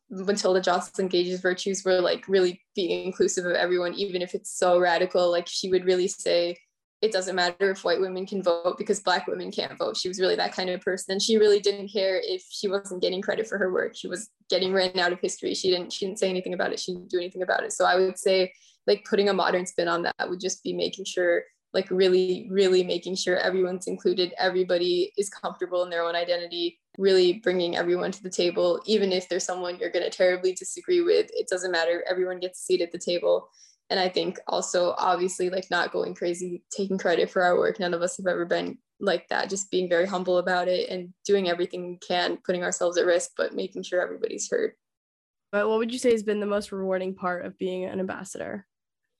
Matilda 0.09 0.59
Joslyn 0.59 1.07
Gage's 1.07 1.39
virtues 1.39 1.85
were 1.85 2.01
like 2.01 2.27
really 2.27 2.61
being 2.75 3.05
inclusive 3.05 3.45
of 3.45 3.53
everyone, 3.53 3.93
even 3.93 4.21
if 4.21 4.35
it's 4.35 4.57
so 4.57 4.77
radical. 4.77 5.31
Like 5.31 5.47
she 5.47 5.69
would 5.69 5.85
really 5.85 6.09
say, 6.09 6.57
it 7.01 7.11
doesn't 7.11 7.35
matter 7.35 7.71
if 7.71 7.83
white 7.83 8.01
women 8.01 8.25
can 8.25 8.41
vote 8.41 8.75
because 8.77 8.99
black 8.99 9.27
women 9.27 9.51
can't 9.51 9.77
vote. 9.77 9.95
She 9.97 10.07
was 10.07 10.19
really 10.19 10.35
that 10.35 10.53
kind 10.53 10.69
of 10.69 10.81
person. 10.81 11.13
And 11.13 11.21
she 11.21 11.37
really 11.37 11.59
didn't 11.59 11.89
care 11.89 12.19
if 12.23 12.43
she 12.49 12.67
wasn't 12.67 13.01
getting 13.01 13.21
credit 13.21 13.47
for 13.47 13.57
her 13.59 13.71
work. 13.71 13.95
She 13.95 14.07
was 14.07 14.29
getting 14.49 14.73
written 14.73 14.99
out 14.99 15.13
of 15.13 15.19
history. 15.19 15.53
She 15.53 15.69
didn't 15.69 15.93
she 15.93 16.05
didn't 16.05 16.19
say 16.19 16.29
anything 16.29 16.53
about 16.53 16.73
it. 16.73 16.79
She 16.79 16.93
didn't 16.93 17.09
do 17.09 17.19
anything 17.19 17.43
about 17.43 17.63
it. 17.63 17.71
So 17.71 17.85
I 17.85 17.95
would 17.95 18.17
say 18.17 18.51
like 18.87 19.05
putting 19.05 19.29
a 19.29 19.33
modern 19.33 19.65
spin 19.65 19.87
on 19.87 20.01
that 20.03 20.29
would 20.29 20.39
just 20.39 20.63
be 20.63 20.73
making 20.73 21.05
sure 21.05 21.43
like 21.73 21.91
really 21.91 22.47
really 22.49 22.83
making 22.83 23.15
sure 23.15 23.37
everyone's 23.37 23.87
included 23.87 24.33
everybody 24.37 25.11
is 25.17 25.29
comfortable 25.29 25.83
in 25.83 25.89
their 25.89 26.03
own 26.03 26.15
identity 26.15 26.79
really 26.97 27.33
bringing 27.43 27.75
everyone 27.75 28.11
to 28.11 28.23
the 28.23 28.29
table 28.29 28.81
even 28.85 29.11
if 29.11 29.27
there's 29.27 29.43
someone 29.43 29.77
you're 29.77 29.91
going 29.91 30.03
to 30.03 30.09
terribly 30.09 30.53
disagree 30.53 31.01
with 31.01 31.29
it 31.33 31.47
doesn't 31.49 31.71
matter 31.71 32.05
everyone 32.09 32.39
gets 32.39 32.61
a 32.61 32.63
seat 32.63 32.81
at 32.81 32.91
the 32.91 32.97
table 32.97 33.49
and 33.89 33.99
i 33.99 34.09
think 34.09 34.39
also 34.47 34.93
obviously 34.97 35.49
like 35.49 35.67
not 35.71 35.91
going 35.91 36.13
crazy 36.13 36.63
taking 36.71 36.97
credit 36.97 37.29
for 37.29 37.41
our 37.43 37.57
work. 37.57 37.79
None 37.79 37.93
of 37.93 38.01
us 38.01 38.17
have 38.17 38.27
ever 38.27 38.45
been 38.45 38.77
like 38.99 39.27
that 39.29 39.49
just 39.49 39.69
being 39.69 39.87
very 39.87 40.07
humble 40.07 40.39
about 40.39 40.67
it 40.67 40.89
and 40.89 41.13
doing 41.23 41.47
everything 41.49 41.87
we 41.87 41.97
can 41.97 42.37
putting 42.43 42.63
ourselves 42.63 42.97
at 42.97 43.05
risk 43.05 43.31
but 43.37 43.53
making 43.53 43.83
sure 43.83 44.01
everybody's 44.01 44.49
heard 44.49 44.73
but 45.51 45.69
what 45.69 45.77
would 45.77 45.93
you 45.93 45.99
say 45.99 46.11
has 46.11 46.23
been 46.23 46.39
the 46.39 46.45
most 46.45 46.71
rewarding 46.71 47.15
part 47.15 47.45
of 47.45 47.57
being 47.57 47.85
an 47.85 47.99
ambassador? 47.99 48.65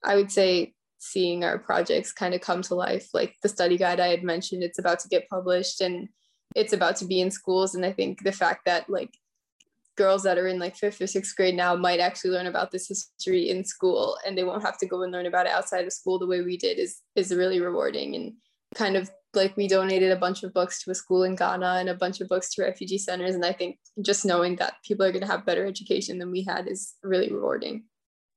I 0.03 0.15
would 0.15 0.31
say 0.31 0.73
seeing 0.99 1.43
our 1.43 1.57
projects 1.57 2.11
kind 2.11 2.33
of 2.33 2.41
come 2.41 2.61
to 2.63 2.75
life 2.75 3.07
like 3.13 3.35
the 3.43 3.49
study 3.49 3.77
guide 3.77 3.99
i 3.99 4.07
had 4.07 4.23
mentioned 4.23 4.63
it's 4.63 4.79
about 4.79 4.97
to 4.97 5.07
get 5.07 5.29
published 5.29 5.79
and 5.79 6.09
it's 6.55 6.73
about 6.73 6.95
to 6.95 7.05
be 7.05 7.21
in 7.21 7.29
schools. 7.29 7.75
And 7.75 7.85
i 7.85 7.91
think 7.91 8.23
the 8.23 8.31
fact 8.31 8.65
that 8.65 8.89
like 8.89 9.11
girls 9.97 10.23
that 10.23 10.37
are 10.37 10.47
in 10.47 10.59
like 10.59 10.75
fifth 10.75 11.01
or 11.01 11.07
sixth 11.07 11.35
grade 11.35 11.55
now 11.55 11.75
might 11.75 11.99
actually 11.99 12.31
learn 12.31 12.47
about 12.47 12.71
this 12.71 12.87
history 12.87 13.49
in 13.49 13.65
school 13.65 14.17
and 14.25 14.37
they 14.37 14.43
won't 14.43 14.63
have 14.63 14.77
to 14.77 14.85
go 14.85 15.03
and 15.03 15.11
learn 15.11 15.25
about 15.25 15.45
it 15.47 15.51
outside 15.51 15.85
of 15.85 15.91
school 15.91 16.19
the 16.19 16.27
way 16.27 16.41
we 16.41 16.55
did 16.57 16.77
is 16.79 17.01
is 17.15 17.33
really 17.33 17.59
rewarding 17.59 18.15
and 18.15 18.33
kind 18.75 18.95
of 18.95 19.09
like 19.33 19.57
we 19.57 19.67
donated 19.67 20.11
a 20.11 20.15
bunch 20.15 20.43
of 20.43 20.53
books 20.53 20.83
to 20.83 20.91
a 20.91 20.95
school 20.95 21.23
in 21.23 21.35
Ghana 21.35 21.77
and 21.79 21.89
a 21.89 21.95
bunch 21.95 22.21
of 22.21 22.27
books 22.27 22.53
to 22.53 22.63
refugee 22.63 22.97
centers 22.97 23.35
and 23.35 23.45
I 23.45 23.53
think 23.53 23.77
just 24.01 24.25
knowing 24.25 24.55
that 24.57 24.75
people 24.85 25.05
are 25.05 25.11
going 25.11 25.25
to 25.25 25.31
have 25.31 25.45
better 25.45 25.65
education 25.65 26.17
than 26.17 26.31
we 26.31 26.43
had 26.43 26.67
is 26.67 26.95
really 27.03 27.31
rewarding. 27.31 27.85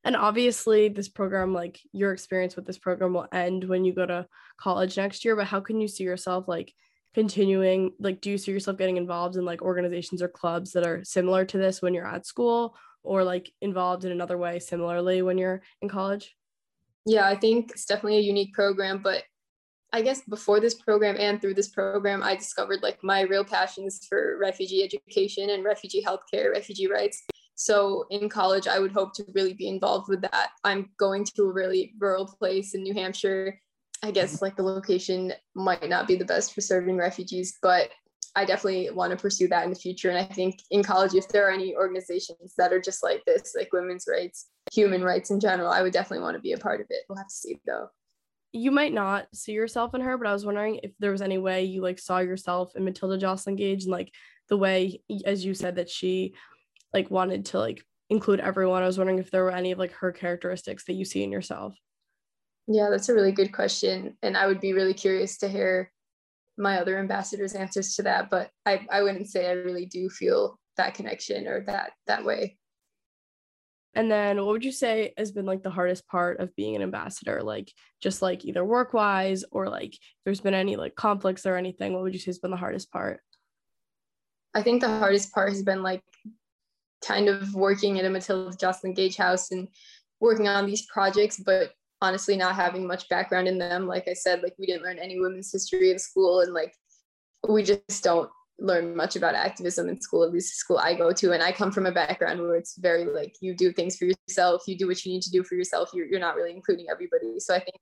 And 0.04 0.16
obviously 0.16 0.88
this 0.88 1.08
program 1.08 1.52
like 1.52 1.78
your 1.92 2.12
experience 2.12 2.56
with 2.56 2.66
this 2.66 2.78
program 2.78 3.12
will 3.12 3.28
end 3.32 3.64
when 3.64 3.84
you 3.84 3.94
go 3.94 4.06
to 4.06 4.26
college 4.58 4.96
next 4.96 5.24
year 5.24 5.36
but 5.36 5.46
how 5.46 5.60
can 5.60 5.80
you 5.80 5.88
see 5.88 6.04
yourself 6.04 6.48
like 6.48 6.72
continuing 7.14 7.92
like 7.98 8.20
do 8.20 8.30
you 8.30 8.38
see 8.38 8.52
yourself 8.52 8.76
getting 8.76 8.96
involved 8.96 9.36
in 9.36 9.44
like 9.44 9.62
organizations 9.62 10.22
or 10.22 10.28
clubs 10.28 10.72
that 10.72 10.86
are 10.86 11.02
similar 11.04 11.44
to 11.44 11.58
this 11.58 11.82
when 11.82 11.92
you're 11.92 12.06
at 12.06 12.26
school 12.26 12.76
or 13.02 13.24
like 13.24 13.50
involved 13.60 14.04
in 14.04 14.12
another 14.12 14.38
way 14.38 14.58
similarly 14.58 15.22
when 15.22 15.38
you're 15.38 15.62
in 15.82 15.88
college? 15.88 16.36
Yeah 17.06 17.26
i 17.26 17.34
think 17.34 17.70
it's 17.70 17.84
definitely 17.84 18.18
a 18.18 18.22
unique 18.22 18.52
program 18.52 19.00
but 19.02 19.24
i 19.92 20.02
guess 20.02 20.22
before 20.28 20.60
this 20.60 20.74
program 20.74 21.16
and 21.18 21.40
through 21.40 21.54
this 21.54 21.70
program 21.70 22.22
i 22.22 22.36
discovered 22.36 22.82
like 22.82 23.02
my 23.02 23.22
real 23.22 23.44
passions 23.44 24.06
for 24.08 24.38
refugee 24.38 24.84
education 24.84 25.50
and 25.50 25.64
refugee 25.64 26.04
healthcare 26.04 26.52
refugee 26.52 26.86
rights. 26.86 27.22
So 27.56 28.06
in 28.10 28.28
college 28.28 28.68
i 28.68 28.78
would 28.78 28.92
hope 28.92 29.14
to 29.14 29.24
really 29.34 29.54
be 29.54 29.68
involved 29.68 30.08
with 30.08 30.22
that. 30.22 30.50
I'm 30.64 30.90
going 30.98 31.24
to 31.34 31.42
a 31.42 31.52
really 31.52 31.92
rural 31.98 32.26
place 32.26 32.74
in 32.74 32.82
new 32.82 32.94
hampshire 32.94 33.60
I 34.02 34.10
guess 34.10 34.40
like 34.40 34.56
the 34.56 34.62
location 34.62 35.32
might 35.54 35.88
not 35.88 36.06
be 36.08 36.16
the 36.16 36.24
best 36.24 36.54
for 36.54 36.60
serving 36.60 36.96
refugees, 36.96 37.58
but 37.60 37.90
I 38.34 38.44
definitely 38.44 38.90
want 38.90 39.10
to 39.10 39.16
pursue 39.16 39.48
that 39.48 39.64
in 39.64 39.70
the 39.70 39.78
future. 39.78 40.08
And 40.08 40.18
I 40.18 40.24
think 40.24 40.60
in 40.70 40.82
college, 40.82 41.14
if 41.14 41.28
there 41.28 41.48
are 41.48 41.52
any 41.52 41.74
organizations 41.74 42.54
that 42.56 42.72
are 42.72 42.80
just 42.80 43.02
like 43.02 43.22
this, 43.26 43.54
like 43.56 43.72
women's 43.72 44.06
rights, 44.08 44.46
human 44.72 45.02
rights 45.02 45.30
in 45.30 45.40
general, 45.40 45.70
I 45.70 45.82
would 45.82 45.92
definitely 45.92 46.22
want 46.22 46.36
to 46.36 46.40
be 46.40 46.52
a 46.52 46.58
part 46.58 46.80
of 46.80 46.86
it. 46.90 47.02
We'll 47.08 47.18
have 47.18 47.28
to 47.28 47.34
see 47.34 47.60
though. 47.66 47.88
you 48.52 48.70
might 48.70 48.92
not 48.92 49.26
see 49.34 49.52
yourself 49.52 49.94
in 49.94 50.00
her, 50.00 50.16
but 50.16 50.26
I 50.26 50.32
was 50.32 50.46
wondering 50.46 50.80
if 50.82 50.92
there 50.98 51.12
was 51.12 51.22
any 51.22 51.38
way 51.38 51.64
you 51.64 51.82
like 51.82 51.98
saw 51.98 52.18
yourself 52.18 52.72
in 52.76 52.84
Matilda 52.84 53.18
Joslyn 53.18 53.56
Gage 53.56 53.84
and 53.84 53.92
like 53.92 54.12
the 54.48 54.56
way, 54.56 55.02
as 55.24 55.44
you 55.44 55.54
said, 55.54 55.76
that 55.76 55.90
she 55.90 56.34
like 56.94 57.10
wanted 57.10 57.46
to 57.46 57.58
like 57.58 57.84
include 58.08 58.40
everyone. 58.40 58.82
I 58.82 58.86
was 58.86 58.98
wondering 58.98 59.18
if 59.18 59.30
there 59.30 59.44
were 59.44 59.52
any 59.52 59.72
of 59.72 59.78
like 59.78 59.92
her 59.92 60.10
characteristics 60.10 60.84
that 60.86 60.94
you 60.94 61.04
see 61.04 61.22
in 61.22 61.30
yourself. 61.30 61.76
Yeah, 62.72 62.88
that's 62.88 63.08
a 63.08 63.14
really 63.14 63.32
good 63.32 63.52
question. 63.52 64.16
And 64.22 64.36
I 64.36 64.46
would 64.46 64.60
be 64.60 64.74
really 64.74 64.94
curious 64.94 65.38
to 65.38 65.48
hear 65.48 65.90
my 66.56 66.78
other 66.78 67.00
ambassadors' 67.00 67.54
answers 67.54 67.96
to 67.96 68.04
that. 68.04 68.30
But 68.30 68.50
I, 68.64 68.86
I 68.88 69.02
wouldn't 69.02 69.28
say 69.28 69.48
I 69.48 69.54
really 69.54 69.86
do 69.86 70.08
feel 70.08 70.56
that 70.76 70.94
connection 70.94 71.48
or 71.48 71.64
that 71.66 71.90
that 72.06 72.24
way. 72.24 72.58
And 73.96 74.08
then 74.08 74.36
what 74.36 74.52
would 74.52 74.64
you 74.64 74.70
say 74.70 75.12
has 75.18 75.32
been 75.32 75.46
like 75.46 75.64
the 75.64 75.70
hardest 75.70 76.06
part 76.06 76.38
of 76.38 76.54
being 76.54 76.76
an 76.76 76.82
ambassador? 76.82 77.42
Like 77.42 77.72
just 78.00 78.22
like 78.22 78.44
either 78.44 78.64
work 78.64 78.94
wise 78.94 79.42
or 79.50 79.68
like 79.68 79.94
if 79.94 80.00
there's 80.24 80.40
been 80.40 80.54
any 80.54 80.76
like 80.76 80.94
conflicts 80.94 81.46
or 81.46 81.56
anything, 81.56 81.92
what 81.92 82.04
would 82.04 82.14
you 82.14 82.20
say 82.20 82.26
has 82.26 82.38
been 82.38 82.52
the 82.52 82.56
hardest 82.56 82.92
part? 82.92 83.18
I 84.54 84.62
think 84.62 84.80
the 84.80 84.96
hardest 85.00 85.32
part 85.32 85.48
has 85.48 85.64
been 85.64 85.82
like 85.82 86.04
kind 87.04 87.28
of 87.28 87.52
working 87.52 87.98
at 87.98 88.04
a 88.04 88.10
Matilda 88.10 88.56
Joslyn 88.56 88.94
Gage 88.94 89.16
house 89.16 89.50
and 89.50 89.66
working 90.20 90.46
on 90.46 90.66
these 90.66 90.86
projects, 90.86 91.42
but 91.44 91.72
honestly 92.02 92.36
not 92.36 92.54
having 92.54 92.86
much 92.86 93.08
background 93.08 93.48
in 93.48 93.58
them. 93.58 93.86
Like 93.86 94.08
I 94.08 94.14
said, 94.14 94.42
like 94.42 94.54
we 94.58 94.66
didn't 94.66 94.82
learn 94.82 94.98
any 94.98 95.20
women's 95.20 95.52
history 95.52 95.90
in 95.90 95.98
school 95.98 96.40
and 96.40 96.52
like 96.52 96.74
we 97.48 97.62
just 97.62 98.02
don't 98.02 98.30
learn 98.58 98.94
much 98.94 99.16
about 99.16 99.34
activism 99.34 99.88
in 99.88 100.00
school, 100.00 100.22
at 100.22 100.32
least 100.32 100.52
the 100.52 100.56
school 100.56 100.78
I 100.78 100.94
go 100.94 101.12
to. 101.12 101.32
And 101.32 101.42
I 101.42 101.52
come 101.52 101.72
from 101.72 101.86
a 101.86 101.92
background 101.92 102.40
where 102.40 102.56
it's 102.56 102.76
very 102.76 103.04
like 103.06 103.34
you 103.40 103.54
do 103.54 103.72
things 103.72 103.96
for 103.96 104.04
yourself, 104.04 104.62
you 104.66 104.76
do 104.76 104.86
what 104.86 105.04
you 105.04 105.12
need 105.12 105.22
to 105.22 105.30
do 105.30 105.42
for 105.42 105.54
yourself. 105.54 105.90
You're, 105.94 106.06
you're 106.06 106.20
not 106.20 106.36
really 106.36 106.52
including 106.52 106.86
everybody. 106.90 107.38
So 107.38 107.54
I 107.54 107.58
think 107.60 107.76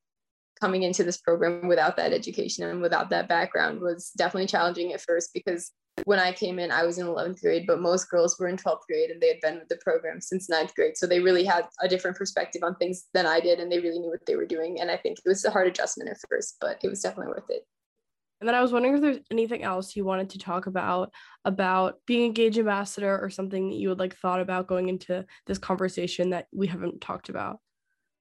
coming 0.60 0.82
into 0.82 1.04
this 1.04 1.18
program 1.18 1.68
without 1.68 1.96
that 1.96 2.12
education 2.12 2.64
and 2.68 2.80
without 2.80 3.10
that 3.10 3.28
background 3.28 3.80
was 3.80 4.10
definitely 4.16 4.46
challenging 4.46 4.92
at 4.92 5.00
first 5.00 5.30
because 5.32 5.72
when 6.04 6.18
I 6.18 6.32
came 6.32 6.58
in, 6.58 6.70
I 6.70 6.84
was 6.84 6.98
in 6.98 7.06
11th 7.06 7.40
grade, 7.40 7.64
but 7.66 7.80
most 7.80 8.08
girls 8.08 8.38
were 8.38 8.48
in 8.48 8.56
12th 8.56 8.86
grade 8.88 9.10
and 9.10 9.20
they 9.20 9.28
had 9.28 9.40
been 9.40 9.58
with 9.58 9.68
the 9.68 9.78
program 9.82 10.20
since 10.20 10.48
9th 10.48 10.74
grade. 10.74 10.96
So 10.96 11.06
they 11.06 11.20
really 11.20 11.44
had 11.44 11.66
a 11.82 11.88
different 11.88 12.16
perspective 12.16 12.62
on 12.62 12.76
things 12.76 13.06
than 13.14 13.26
I 13.26 13.40
did 13.40 13.58
and 13.58 13.70
they 13.70 13.80
really 13.80 13.98
knew 13.98 14.10
what 14.10 14.24
they 14.26 14.36
were 14.36 14.46
doing. 14.46 14.80
And 14.80 14.90
I 14.90 14.96
think 14.96 15.18
it 15.18 15.28
was 15.28 15.44
a 15.44 15.50
hard 15.50 15.66
adjustment 15.66 16.10
at 16.10 16.18
first, 16.28 16.56
but 16.60 16.78
it 16.82 16.88
was 16.88 17.00
definitely 17.00 17.32
worth 17.32 17.50
it. 17.50 17.66
And 18.40 18.46
then 18.46 18.54
I 18.54 18.62
was 18.62 18.72
wondering 18.72 18.94
if 18.94 19.00
there's 19.00 19.18
anything 19.32 19.64
else 19.64 19.96
you 19.96 20.04
wanted 20.04 20.30
to 20.30 20.38
talk 20.38 20.66
about 20.66 21.12
about 21.44 21.96
being 22.06 22.30
a 22.30 22.32
Gage 22.32 22.58
ambassador 22.58 23.18
or 23.20 23.30
something 23.30 23.70
that 23.70 23.76
you 23.76 23.88
had 23.88 23.98
like 23.98 24.16
thought 24.16 24.40
about 24.40 24.68
going 24.68 24.88
into 24.88 25.26
this 25.46 25.58
conversation 25.58 26.30
that 26.30 26.46
we 26.52 26.68
haven't 26.68 27.00
talked 27.00 27.28
about. 27.28 27.58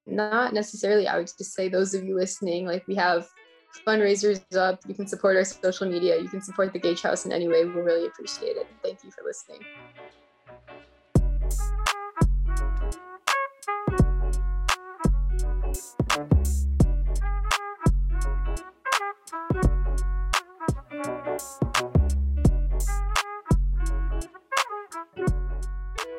Not 0.07 0.53
necessarily. 0.53 1.07
I 1.07 1.17
would 1.17 1.27
just 1.27 1.53
say 1.53 1.67
those 1.67 1.93
of 1.93 2.03
you 2.05 2.15
listening, 2.15 2.65
like 2.65 2.87
we 2.87 2.95
have 2.95 3.27
fundraisers 3.85 4.41
up. 4.55 4.79
You 4.87 4.95
can 4.95 5.05
support 5.05 5.35
our 5.35 5.43
social 5.43 5.89
media. 5.89 6.19
You 6.19 6.29
can 6.29 6.41
support 6.41 6.71
the 6.71 6.79
Gage 6.79 7.01
House 7.01 7.25
in 7.25 7.33
any 7.33 7.47
way. 7.47 7.65
We'll 7.65 7.83
really 7.83 8.07
appreciate 8.07 8.55
it. 8.55 8.67
Thank 8.81 9.03
you 9.03 9.11
for 9.11 9.23
listening. 9.25 9.61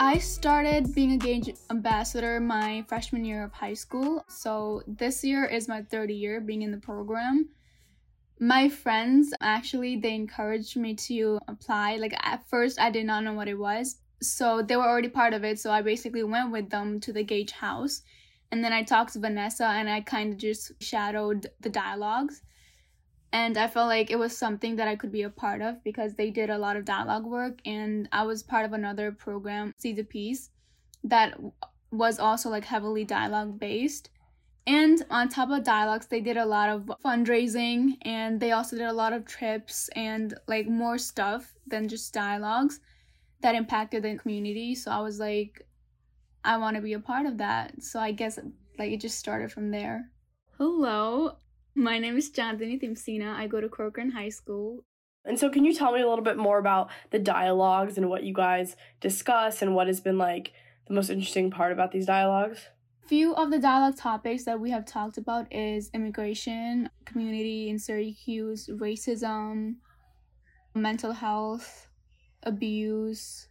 I 0.08 0.16
started 0.16 0.94
being 0.94 1.12
a 1.12 1.18
Gage 1.18 1.54
ambassador 1.70 2.40
my 2.40 2.82
freshman 2.88 3.26
year 3.26 3.44
of 3.44 3.52
high 3.52 3.74
school. 3.74 4.24
So 4.26 4.82
this 4.86 5.22
year 5.22 5.44
is 5.44 5.68
my 5.68 5.82
third 5.82 6.08
year 6.10 6.40
being 6.40 6.62
in 6.62 6.70
the 6.70 6.78
program. 6.78 7.50
My 8.40 8.70
friends 8.70 9.34
actually 9.42 9.96
they 9.96 10.14
encouraged 10.14 10.78
me 10.78 10.94
to 11.08 11.38
apply. 11.46 11.96
Like 11.96 12.14
at 12.26 12.48
first 12.48 12.80
I 12.80 12.90
did 12.90 13.04
not 13.04 13.22
know 13.22 13.34
what 13.34 13.48
it 13.48 13.58
was. 13.58 13.96
So 14.22 14.62
they 14.62 14.76
were 14.76 14.88
already 14.88 15.10
part 15.10 15.34
of 15.34 15.44
it. 15.44 15.58
So 15.58 15.70
I 15.70 15.82
basically 15.82 16.24
went 16.24 16.52
with 16.52 16.70
them 16.70 17.00
to 17.00 17.12
the 17.12 17.22
Gage 17.22 17.52
house. 17.52 18.00
And 18.50 18.64
then 18.64 18.72
I 18.72 18.84
talked 18.84 19.12
to 19.12 19.18
Vanessa 19.18 19.66
and 19.66 19.90
I 19.90 20.00
kind 20.00 20.32
of 20.32 20.38
just 20.38 20.72
shadowed 20.82 21.50
the 21.60 21.68
dialogues 21.68 22.40
and 23.32 23.58
I 23.58 23.68
felt 23.68 23.88
like 23.88 24.10
it 24.10 24.18
was 24.18 24.36
something 24.36 24.76
that 24.76 24.88
I 24.88 24.96
could 24.96 25.12
be 25.12 25.22
a 25.22 25.30
part 25.30 25.60
of 25.60 25.82
because 25.84 26.14
they 26.14 26.30
did 26.30 26.50
a 26.50 26.58
lot 26.58 26.76
of 26.76 26.84
dialogue 26.84 27.26
work 27.26 27.58
and 27.66 28.08
I 28.10 28.22
was 28.22 28.42
part 28.42 28.64
of 28.64 28.72
another 28.72 29.12
program, 29.12 29.74
See 29.78 29.92
the 29.92 30.04
Piece, 30.04 30.50
that 31.04 31.38
was 31.90 32.18
also 32.18 32.48
like 32.48 32.64
heavily 32.64 33.04
dialogue 33.04 33.58
based. 33.58 34.10
And 34.66 35.04
on 35.10 35.28
top 35.28 35.50
of 35.50 35.64
dialogues, 35.64 36.06
they 36.06 36.20
did 36.20 36.36
a 36.36 36.44
lot 36.44 36.68
of 36.68 36.90
fundraising 37.04 37.96
and 38.02 38.38
they 38.38 38.52
also 38.52 38.76
did 38.76 38.86
a 38.86 38.92
lot 38.92 39.12
of 39.12 39.24
trips 39.24 39.88
and 39.96 40.34
like 40.46 40.68
more 40.68 40.98
stuff 40.98 41.54
than 41.66 41.88
just 41.88 42.12
dialogues 42.12 42.80
that 43.40 43.54
impacted 43.54 44.02
the 44.02 44.16
community. 44.16 44.74
So 44.74 44.90
I 44.90 45.00
was 45.00 45.18
like, 45.18 45.66
I 46.44 46.56
want 46.56 46.76
to 46.76 46.82
be 46.82 46.94
a 46.94 47.00
part 47.00 47.26
of 47.26 47.38
that. 47.38 47.82
So 47.82 47.98
I 47.98 48.12
guess 48.12 48.38
like 48.78 48.92
it 48.92 49.00
just 49.00 49.18
started 49.18 49.52
from 49.52 49.70
there. 49.70 50.10
Hello, 50.58 51.36
my 51.78 51.98
name 51.98 52.16
is 52.16 52.30
Chandani 52.30 52.82
Timsina. 52.82 53.34
I 53.34 53.46
go 53.46 53.60
to 53.60 53.68
Corcoran 53.68 54.10
High 54.10 54.30
School. 54.30 54.84
And 55.24 55.38
so, 55.38 55.48
can 55.48 55.64
you 55.64 55.72
tell 55.72 55.92
me 55.92 56.00
a 56.00 56.08
little 56.08 56.24
bit 56.24 56.36
more 56.36 56.58
about 56.58 56.90
the 57.10 57.18
dialogues 57.18 57.96
and 57.96 58.08
what 58.10 58.24
you 58.24 58.34
guys 58.34 58.76
discuss 59.00 59.62
and 59.62 59.74
what 59.74 59.86
has 59.86 60.00
been 60.00 60.18
like 60.18 60.52
the 60.88 60.94
most 60.94 61.10
interesting 61.10 61.50
part 61.50 61.72
about 61.72 61.92
these 61.92 62.06
dialogues? 62.06 62.66
Few 63.06 63.34
of 63.34 63.50
the 63.50 63.58
dialogue 63.58 63.96
topics 63.96 64.44
that 64.44 64.60
we 64.60 64.70
have 64.70 64.84
talked 64.84 65.16
about 65.16 65.52
is 65.52 65.90
immigration, 65.94 66.90
community 67.04 67.70
in 67.70 67.78
Syracuse, 67.78 68.68
racism, 68.68 69.76
mental 70.74 71.12
health, 71.12 71.88
abuse, 72.42 73.48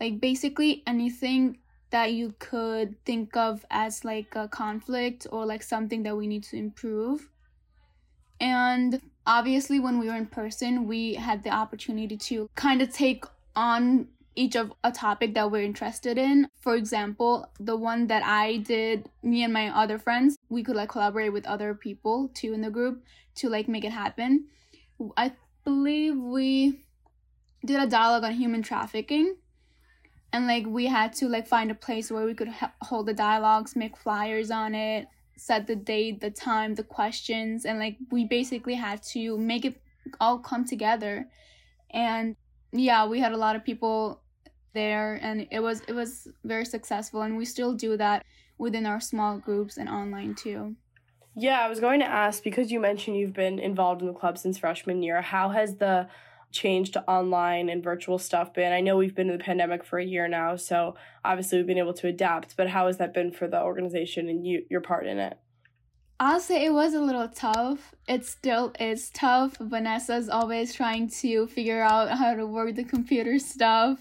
like 0.00 0.20
basically 0.20 0.82
anything 0.86 1.58
that 1.90 2.12
you 2.12 2.34
could 2.38 3.02
think 3.04 3.36
of 3.36 3.64
as 3.70 4.04
like 4.04 4.34
a 4.34 4.48
conflict 4.48 5.26
or 5.30 5.46
like 5.46 5.62
something 5.62 6.02
that 6.04 6.16
we 6.16 6.26
need 6.26 6.42
to 6.44 6.56
improve. 6.56 7.31
And 8.42 9.00
obviously, 9.24 9.78
when 9.78 10.00
we 10.00 10.08
were 10.08 10.16
in 10.16 10.26
person, 10.26 10.88
we 10.88 11.14
had 11.14 11.44
the 11.44 11.50
opportunity 11.50 12.16
to 12.16 12.50
kind 12.56 12.82
of 12.82 12.92
take 12.92 13.24
on 13.54 14.08
each 14.34 14.56
of 14.56 14.72
a 14.82 14.90
topic 14.90 15.34
that 15.34 15.50
we're 15.50 15.62
interested 15.62 16.18
in. 16.18 16.48
For 16.60 16.74
example, 16.74 17.48
the 17.60 17.76
one 17.76 18.08
that 18.08 18.24
I 18.24 18.56
did, 18.56 19.08
me 19.22 19.44
and 19.44 19.52
my 19.52 19.68
other 19.68 19.98
friends, 19.98 20.36
we 20.48 20.64
could 20.64 20.74
like 20.74 20.88
collaborate 20.88 21.32
with 21.32 21.46
other 21.46 21.72
people 21.74 22.30
too 22.34 22.52
in 22.52 22.62
the 22.62 22.70
group 22.70 23.04
to 23.36 23.48
like 23.48 23.68
make 23.68 23.84
it 23.84 23.92
happen. 23.92 24.46
I 25.16 25.32
believe 25.64 26.16
we 26.16 26.80
did 27.64 27.80
a 27.80 27.86
dialogue 27.86 28.24
on 28.24 28.32
human 28.32 28.62
trafficking 28.62 29.36
and 30.32 30.46
like 30.46 30.66
we 30.66 30.86
had 30.86 31.12
to 31.14 31.28
like 31.28 31.46
find 31.46 31.70
a 31.70 31.74
place 31.74 32.10
where 32.10 32.24
we 32.24 32.34
could 32.34 32.52
hold 32.80 33.06
the 33.06 33.14
dialogues, 33.14 33.76
make 33.76 33.96
flyers 33.96 34.50
on 34.50 34.74
it, 34.74 35.06
set 35.36 35.66
the 35.66 35.76
date, 35.76 36.20
the 36.20 36.30
time, 36.30 36.74
the 36.74 36.82
questions, 36.82 37.64
and 37.64 37.78
like 37.78 37.96
we 38.10 38.24
basically 38.24 38.74
had 38.74 39.02
to 39.02 39.38
make 39.38 39.64
it 39.64 39.80
all 40.20 40.38
come 40.38 40.64
together. 40.64 41.28
And 41.90 42.36
yeah, 42.72 43.06
we 43.06 43.20
had 43.20 43.32
a 43.32 43.36
lot 43.36 43.56
of 43.56 43.64
people 43.64 44.22
there 44.74 45.18
and 45.22 45.46
it 45.50 45.60
was 45.60 45.82
it 45.86 45.92
was 45.92 46.28
very 46.44 46.64
successful 46.64 47.22
and 47.22 47.36
we 47.36 47.44
still 47.44 47.74
do 47.74 47.96
that 47.96 48.24
within 48.56 48.86
our 48.86 49.00
small 49.00 49.38
groups 49.38 49.76
and 49.76 49.88
online 49.88 50.34
too. 50.34 50.74
Yeah, 51.34 51.60
I 51.60 51.68
was 51.68 51.80
going 51.80 52.00
to 52.00 52.06
ask 52.06 52.42
because 52.42 52.70
you 52.70 52.78
mentioned 52.78 53.16
you've 53.16 53.32
been 53.32 53.58
involved 53.58 54.02
in 54.02 54.06
the 54.06 54.12
club 54.12 54.36
since 54.36 54.58
freshman 54.58 55.02
year. 55.02 55.22
How 55.22 55.48
has 55.50 55.76
the 55.76 56.08
change 56.52 56.92
to 56.92 57.02
online 57.10 57.68
and 57.68 57.82
virtual 57.82 58.18
stuff 58.18 58.54
been? 58.54 58.72
I 58.72 58.80
know 58.80 58.96
we've 58.96 59.14
been 59.14 59.30
in 59.30 59.38
the 59.38 59.44
pandemic 59.44 59.84
for 59.84 59.98
a 59.98 60.04
year 60.04 60.28
now, 60.28 60.56
so 60.56 60.94
obviously 61.24 61.58
we've 61.58 61.66
been 61.66 61.78
able 61.78 61.94
to 61.94 62.08
adapt, 62.08 62.56
but 62.56 62.68
how 62.68 62.86
has 62.86 62.98
that 62.98 63.14
been 63.14 63.32
for 63.32 63.48
the 63.48 63.60
organization 63.60 64.28
and 64.28 64.46
you 64.46 64.64
your 64.70 64.80
part 64.80 65.06
in 65.06 65.18
it? 65.18 65.38
I'll 66.20 66.38
say 66.38 66.64
it 66.64 66.72
was 66.72 66.94
a 66.94 67.00
little 67.00 67.28
tough. 67.28 67.96
It 68.06 68.24
still 68.24 68.72
is 68.78 69.10
tough. 69.10 69.56
Vanessa's 69.58 70.28
always 70.28 70.72
trying 70.72 71.10
to 71.20 71.48
figure 71.48 71.82
out 71.82 72.10
how 72.16 72.34
to 72.34 72.46
work 72.46 72.76
the 72.76 72.84
computer 72.84 73.40
stuff. 73.40 73.98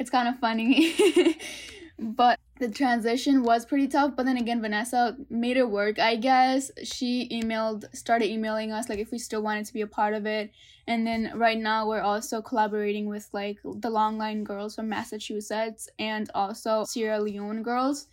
It's 0.00 0.10
kind 0.10 0.26
of 0.26 0.40
funny. 0.40 1.36
but 1.98 2.40
the 2.62 2.70
transition 2.70 3.42
was 3.42 3.66
pretty 3.66 3.88
tough 3.88 4.12
but 4.16 4.24
then 4.24 4.36
again 4.36 4.62
vanessa 4.62 5.16
made 5.28 5.56
it 5.56 5.68
work 5.68 5.98
i 5.98 6.16
guess. 6.16 6.70
She 6.84 7.28
emailed 7.30 7.84
started 7.94 8.30
emailing 8.30 8.72
us 8.72 8.88
like 8.88 8.98
if 8.98 9.10
we 9.10 9.18
still 9.18 9.42
wanted 9.42 9.66
to 9.66 9.72
be 9.72 9.80
a 9.82 9.86
part 9.86 10.14
of 10.14 10.26
it. 10.26 10.50
And 10.86 11.06
then 11.06 11.32
right 11.34 11.58
now 11.58 11.88
we're 11.88 12.00
also 12.00 12.42
collaborating 12.42 13.06
with 13.06 13.28
like 13.32 13.58
the 13.62 13.90
longline 13.90 14.44
girls 14.44 14.74
from 14.76 14.88
massachusetts 14.88 15.88
and 15.98 16.30
also 16.34 16.84
sierra 16.84 17.20
leone 17.20 17.62
girls 17.62 18.08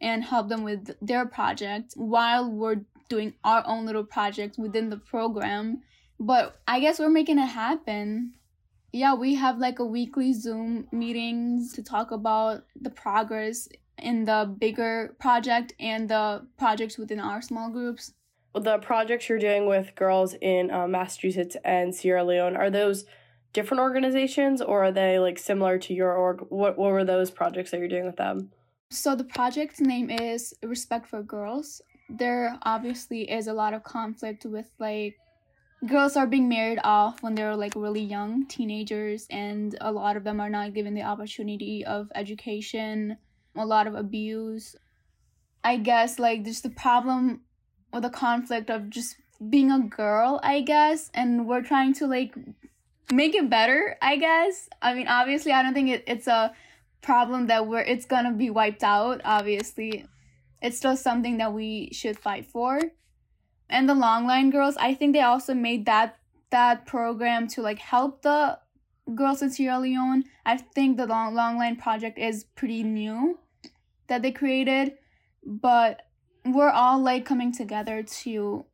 and 0.00 0.24
help 0.24 0.48
them 0.48 0.62
with 0.64 0.94
their 1.00 1.26
project 1.26 1.94
while 1.96 2.50
we're 2.50 2.82
doing 3.08 3.34
our 3.44 3.62
own 3.66 3.86
little 3.86 4.04
project 4.04 4.58
within 4.58 4.90
the 4.90 4.96
program. 4.96 5.82
But 6.20 6.60
i 6.68 6.80
guess 6.80 6.98
we're 6.98 7.08
making 7.08 7.38
it 7.38 7.46
happen. 7.46 8.34
Yeah, 8.92 9.14
we 9.14 9.34
have 9.34 9.58
like 9.58 9.80
a 9.80 9.84
weekly 9.84 10.32
Zoom 10.32 10.86
meetings 10.92 11.72
to 11.72 11.82
talk 11.82 12.12
about 12.12 12.64
the 12.80 12.90
progress 12.90 13.68
in 13.98 14.24
the 14.24 14.54
bigger 14.58 15.14
project 15.18 15.72
and 15.78 16.08
the 16.08 16.46
projects 16.58 16.98
within 16.98 17.20
our 17.20 17.40
small 17.42 17.70
groups. 17.70 18.12
the 18.54 18.78
projects 18.78 19.28
you're 19.28 19.38
doing 19.38 19.66
with 19.66 19.94
girls 19.94 20.34
in 20.40 20.70
uh, 20.70 20.86
Massachusetts 20.86 21.56
and 21.64 21.94
Sierra 21.94 22.24
Leone 22.24 22.56
are 22.56 22.70
those 22.70 23.04
different 23.52 23.80
organizations 23.80 24.60
or 24.60 24.84
are 24.84 24.92
they 24.92 25.18
like 25.18 25.38
similar 25.38 25.78
to 25.78 25.94
your 25.94 26.12
org? 26.12 26.40
What 26.50 26.76
what 26.78 26.92
were 26.92 27.04
those 27.04 27.30
projects 27.30 27.70
that 27.70 27.78
you're 27.78 27.88
doing 27.88 28.06
with 28.06 28.16
them? 28.16 28.50
So 28.90 29.16
the 29.16 29.24
project's 29.24 29.80
name 29.80 30.10
is 30.10 30.54
Respect 30.62 31.08
for 31.08 31.22
Girls. 31.22 31.80
There 32.08 32.58
obviously 32.62 33.30
is 33.30 33.46
a 33.46 33.54
lot 33.54 33.74
of 33.74 33.82
conflict 33.82 34.44
with 34.44 34.70
like 34.78 35.16
girls 35.86 36.16
are 36.16 36.26
being 36.26 36.48
married 36.48 36.78
off 36.84 37.22
when 37.22 37.34
they're 37.34 37.56
like 37.56 37.74
really 37.74 38.02
young 38.02 38.46
teenagers 38.46 39.26
and 39.30 39.76
a 39.80 39.92
lot 39.92 40.16
of 40.16 40.24
them 40.24 40.40
are 40.40 40.48
not 40.48 40.74
given 40.74 40.94
the 40.94 41.02
opportunity 41.02 41.84
of 41.84 42.10
education 42.14 43.16
a 43.56 43.66
lot 43.66 43.86
of 43.86 43.94
abuse. 43.94 44.76
I 45.62 45.76
guess 45.76 46.18
like 46.18 46.44
just 46.44 46.62
the 46.62 46.70
problem 46.70 47.40
or 47.92 48.00
the 48.00 48.10
conflict 48.10 48.70
of 48.70 48.90
just 48.90 49.16
being 49.48 49.70
a 49.70 49.78
girl 49.78 50.40
i 50.42 50.60
guess 50.60 51.10
and 51.14 51.46
we're 51.46 51.62
trying 51.62 51.92
to 51.92 52.06
like 52.06 52.34
make 53.12 53.34
it 53.34 53.50
better 53.50 53.96
i 54.00 54.16
guess. 54.16 54.68
I 54.80 54.94
mean 54.94 55.08
obviously 55.08 55.52
i 55.52 55.62
don't 55.62 55.74
think 55.74 55.90
it, 55.90 56.04
it's 56.06 56.26
a 56.26 56.54
problem 57.02 57.46
that 57.48 57.66
we're 57.66 57.80
it's 57.80 58.06
gonna 58.06 58.32
be 58.32 58.50
wiped 58.50 58.82
out 58.82 59.20
obviously. 59.24 60.06
It's 60.62 60.78
still 60.78 60.96
something 60.96 61.36
that 61.36 61.52
we 61.52 61.90
should 61.92 62.18
fight 62.18 62.46
for. 62.46 62.80
And 63.68 63.86
the 63.86 63.94
long 63.94 64.26
line 64.26 64.50
girls 64.50 64.76
i 64.78 64.94
think 64.94 65.12
they 65.12 65.20
also 65.20 65.54
made 65.54 65.86
that 65.86 66.16
that 66.50 66.86
program 66.86 67.46
to 67.48 67.62
like 67.62 67.78
help 67.78 68.22
the 68.22 68.58
girls 69.14 69.42
in 69.42 69.50
sierra 69.50 69.78
leone 69.78 70.24
i 70.46 70.56
think 70.56 70.96
the 70.96 71.06
long, 71.06 71.34
long 71.34 71.58
line 71.58 71.76
project 71.76 72.18
is 72.18 72.44
pretty 72.56 72.82
new 72.82 73.38
that 74.08 74.22
they 74.22 74.32
created 74.32 74.94
but 75.44 76.02
we're 76.44 76.70
all 76.70 77.00
like 77.00 77.24
coming 77.24 77.52
together 77.52 78.02
to 78.02 78.64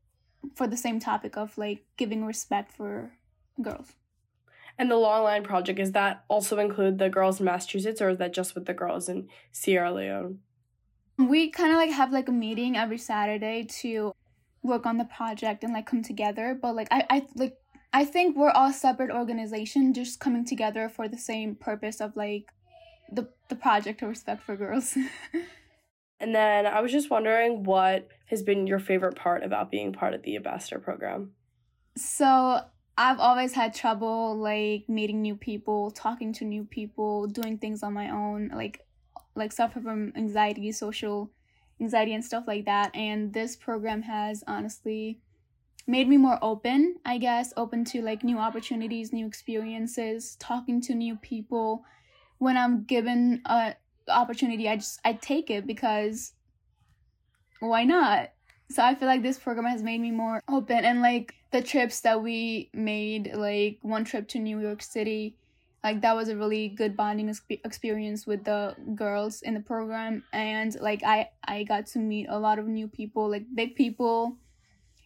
for 0.55 0.67
the 0.67 0.77
same 0.77 1.01
topic 1.01 1.37
of 1.37 1.57
like 1.59 1.85
giving 1.97 2.25
respect 2.25 2.73
for 2.73 3.13
girls. 3.61 3.93
And 4.79 4.91
the 4.91 4.97
long 4.97 5.25
line 5.25 5.43
project 5.43 5.79
is 5.79 5.93
that 5.93 6.25
also 6.29 6.59
include 6.59 6.99
the 6.99 7.11
girls 7.11 7.39
in 7.39 7.47
massachusetts 7.47 8.01
or 8.01 8.11
is 8.11 8.19
that 8.19 8.33
just 8.33 8.55
with 8.55 8.67
the 8.67 8.75
girls 8.75 9.09
in 9.09 9.29
sierra 9.53 9.93
leone? 9.93 10.39
We 11.19 11.51
kind 11.51 11.73
of 11.73 11.77
like 11.77 11.91
have 11.91 12.13
like 12.13 12.29
a 12.29 12.33
meeting 12.33 12.77
every 12.77 12.99
saturday 12.99 13.65
to 13.81 14.13
work 14.63 14.87
on 14.87 14.97
the 14.97 15.05
project 15.05 15.65
and 15.65 15.73
like 15.73 15.87
come 15.87 16.03
together 16.03 16.59
but 16.61 16.75
like 16.75 16.89
i 16.91 17.05
i 17.09 17.27
like 17.35 17.57
i 17.95 18.05
think 18.05 18.37
we're 18.37 18.51
all 18.51 18.73
separate 18.73 19.11
organization 19.11 19.95
just 19.95 20.21
coming 20.21 20.45
together 20.45 20.89
for 20.89 21.09
the 21.09 21.17
same 21.17 21.55
purpose 21.55 22.01
of 22.01 22.15
like 22.15 22.53
the 23.13 23.29
the 23.49 23.57
project 23.57 24.03
of 24.03 24.09
respect 24.09 24.43
for 24.43 24.57
girls 24.57 24.97
and 26.21 26.35
then 26.35 26.67
i 26.67 26.81
was 26.81 26.93
just 26.93 27.11
wondering 27.11 27.65
what 27.65 28.09
has 28.27 28.43
been 28.43 28.67
your 28.67 28.79
favorite 28.79 29.17
part 29.17 29.43
about 29.43 29.71
being 29.71 29.93
part 29.93 30.15
of 30.15 30.23
the 30.23 30.37
ambassador 30.37 30.79
program 30.79 31.33
so 31.97 32.61
i've 32.97 33.19
always 33.19 33.53
had 33.55 33.75
trouble 33.75 34.37
like 34.37 34.89
meeting 34.89 35.21
new 35.23 35.35
people 35.35 35.91
talking 35.91 36.33
to 36.33 36.45
new 36.45 36.65
people 36.65 37.27
doing 37.27 37.59
things 37.59 37.83
on 37.83 37.93
my 37.93 38.11
own 38.11 38.51
like 38.55 38.81
like 39.35 39.53
suffer 39.53 39.81
from 39.81 40.13
anxiety 40.17 40.71
social 40.73 41.31
anxiety 41.81 42.15
and 42.15 42.25
stuff 42.25 42.45
like 42.47 42.67
that. 42.67 42.95
And 42.95 43.33
this 43.33 43.57
program 43.57 44.03
has 44.03 44.45
honestly 44.47 45.21
made 45.87 46.09
me 46.09 46.17
more 46.17 46.39
open, 46.43 46.97
I 47.05 47.19
guess, 47.19 47.53
open 47.57 47.85
to 47.87 48.03
like 48.03 48.23
new 48.23 48.39
opportunities, 48.39 49.13
new 49.13 49.27
experiences, 49.27 50.37
talking 50.39 50.81
to 50.83 50.95
new 50.95 51.17
people. 51.17 51.85
When 52.41 52.57
I'm 52.57 52.85
given 52.85 53.43
a 53.45 53.77
opportunity, 54.09 54.69
I 54.69 54.77
just 54.77 54.99
I 55.05 55.13
take 55.13 55.51
it 55.51 55.67
because 55.67 56.33
why 57.61 57.85
not? 57.85 58.31
So 58.71 58.83
I 58.83 58.95
feel 58.95 59.07
like 59.07 59.23
this 59.23 59.39
program 59.39 59.67
has 59.67 59.83
made 59.83 60.01
me 60.01 60.11
more 60.11 60.41
open 60.49 60.85
and 60.85 61.03
like 61.03 61.35
the 61.51 61.61
trips 61.61 62.01
that 62.01 62.23
we 62.23 62.71
made, 62.73 63.33
like 63.35 63.79
one 63.83 64.05
trip 64.05 64.27
to 64.29 64.39
New 64.39 64.59
York 64.59 64.81
City, 64.81 65.37
like 65.85 66.01
that 66.01 66.17
was 66.17 66.29
a 66.29 66.37
really 66.37 66.69
good 66.69 66.97
bonding 66.97 67.35
experience 67.65 68.27
with 68.27 68.45
the 68.45 68.75
girls 68.95 69.43
in 69.43 69.55
the 69.55 69.61
program. 69.61 70.25
And 70.33 70.75
like 70.81 71.03
i 71.05 71.29
i 71.45 71.65
got 71.65 71.87
to 71.89 71.99
meet 71.99 72.27
a 72.29 72.39
lot 72.39 72.59
of 72.59 72.67
new 72.67 72.89
people 72.89 73.31
like 73.31 73.45
big 73.55 73.75
people 73.75 74.37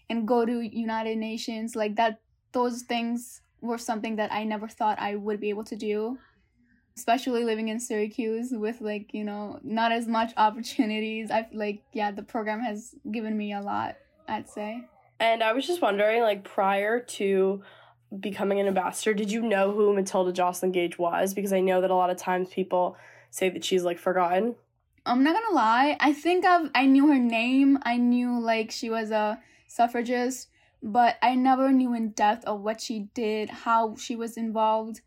and 0.09 0.29
go 0.29 0.47
to 0.47 0.61
united 0.61 1.19
nations. 1.19 1.75
Like 1.75 1.97
that 1.97 2.21
those 2.53 2.83
things 2.83 3.41
were 3.61 3.79
something 3.79 4.17
that 4.17 4.31
i 4.31 4.45
never 4.45 4.69
thought 4.69 4.99
i 5.01 5.17
would 5.17 5.41
be 5.41 5.49
able 5.49 5.65
to 5.65 5.75
do 5.75 6.19
especially 6.97 7.45
living 7.45 7.69
in 7.69 7.81
syracuse 7.81 8.49
with 8.53 8.81
like 8.81 9.13
you 9.13 9.25
know 9.25 9.59
not 9.63 9.93
as 9.93 10.07
much 10.07 10.33
opportunities 10.37 11.31
i 11.31 11.47
like 11.53 11.83
yeah 11.93 12.11
the 12.11 12.23
program 12.23 12.61
has 12.61 12.95
given 13.11 13.37
me 13.37 13.53
a 13.53 13.61
lot 13.61 13.97
i'd 14.29 14.49
say 14.49 14.83
and 15.21 15.43
i 15.43 15.53
was 15.53 15.67
just 15.67 15.83
wondering 15.83 16.23
like 16.23 16.45
prior 16.45 17.01
to 17.01 17.63
becoming 18.21 18.61
an 18.61 18.67
ambassador, 18.67 19.15
did 19.15 19.31
you 19.31 19.43
know 19.43 19.73
who 19.73 19.95
Matilda 19.95 20.33
Joslyn 20.33 20.73
Gage 20.73 20.99
was? 20.99 21.35
Because 21.35 21.53
I 21.53 21.61
know 21.61 21.81
that 21.81 21.91
a 21.91 21.95
lot 21.95 22.11
of 22.11 22.17
times 22.17 22.49
people 22.51 22.97
say 23.31 23.49
that 23.51 23.65
she's 23.65 23.85
like 23.85 23.99
forgotten. 23.99 24.55
I'm 25.07 25.23
not 25.23 25.35
gonna 25.35 25.55
lie. 25.55 25.97
I 26.01 26.13
think 26.13 26.45
I've 26.45 26.71
I 26.75 26.87
knew 26.87 27.09
her 27.09 27.19
name. 27.19 27.79
I 27.83 27.97
knew 27.97 28.41
like 28.41 28.71
she 28.71 28.89
was 28.89 29.11
a 29.11 29.41
suffragist, 29.67 30.49
but 30.83 31.17
I 31.23 31.35
never 31.35 31.73
knew 31.73 31.95
in 31.95 32.11
depth 32.11 32.45
of 32.47 32.61
what 32.61 32.81
she 32.81 33.09
did, 33.15 33.51
how 33.51 33.97
she 33.97 34.17
was 34.17 34.37
involved, 34.37 35.03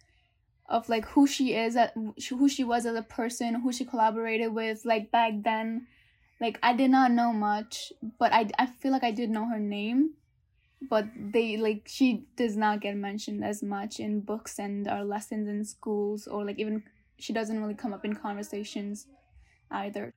of 0.67 0.89
like 0.89 1.06
who 1.06 1.27
she 1.27 1.53
is, 1.53 1.75
at 1.75 1.93
who 2.30 2.49
she 2.49 2.63
was 2.63 2.86
as 2.86 2.95
a 2.95 3.01
person, 3.01 3.56
who 3.56 3.71
she 3.71 3.86
collaborated 3.86 4.53
with. 4.53 4.86
Like 4.86 5.12
back 5.12 5.34
then, 5.43 5.88
like 6.41 6.60
I 6.62 6.73
did 6.73 6.91
not 6.91 7.12
know 7.12 7.34
much, 7.34 7.91
but 8.19 8.34
I 8.34 8.49
I 8.60 8.65
feel 8.65 8.91
like 8.91 9.03
I 9.03 9.12
did 9.12 9.30
know 9.30 9.47
her 9.49 9.60
name 9.60 10.12
but 10.82 11.08
they 11.17 11.58
like 11.58 11.84
she 11.88 12.25
does 12.36 12.56
not 12.56 12.82
get 12.82 12.95
mentioned 12.95 13.43
as 13.43 13.63
much 13.63 13.99
in 13.99 14.19
books 14.21 14.60
and 14.60 14.88
our 14.88 15.03
lessons 15.03 15.47
in 15.47 15.65
schools 15.65 16.27
or 16.27 16.45
like 16.45 16.60
even 16.60 16.84
she 17.17 17.34
doesn't 17.34 17.60
really 17.60 17.73
come 17.73 17.93
up 17.93 18.06
in 18.06 18.13
conversations 18.13 19.08
either 19.71 20.13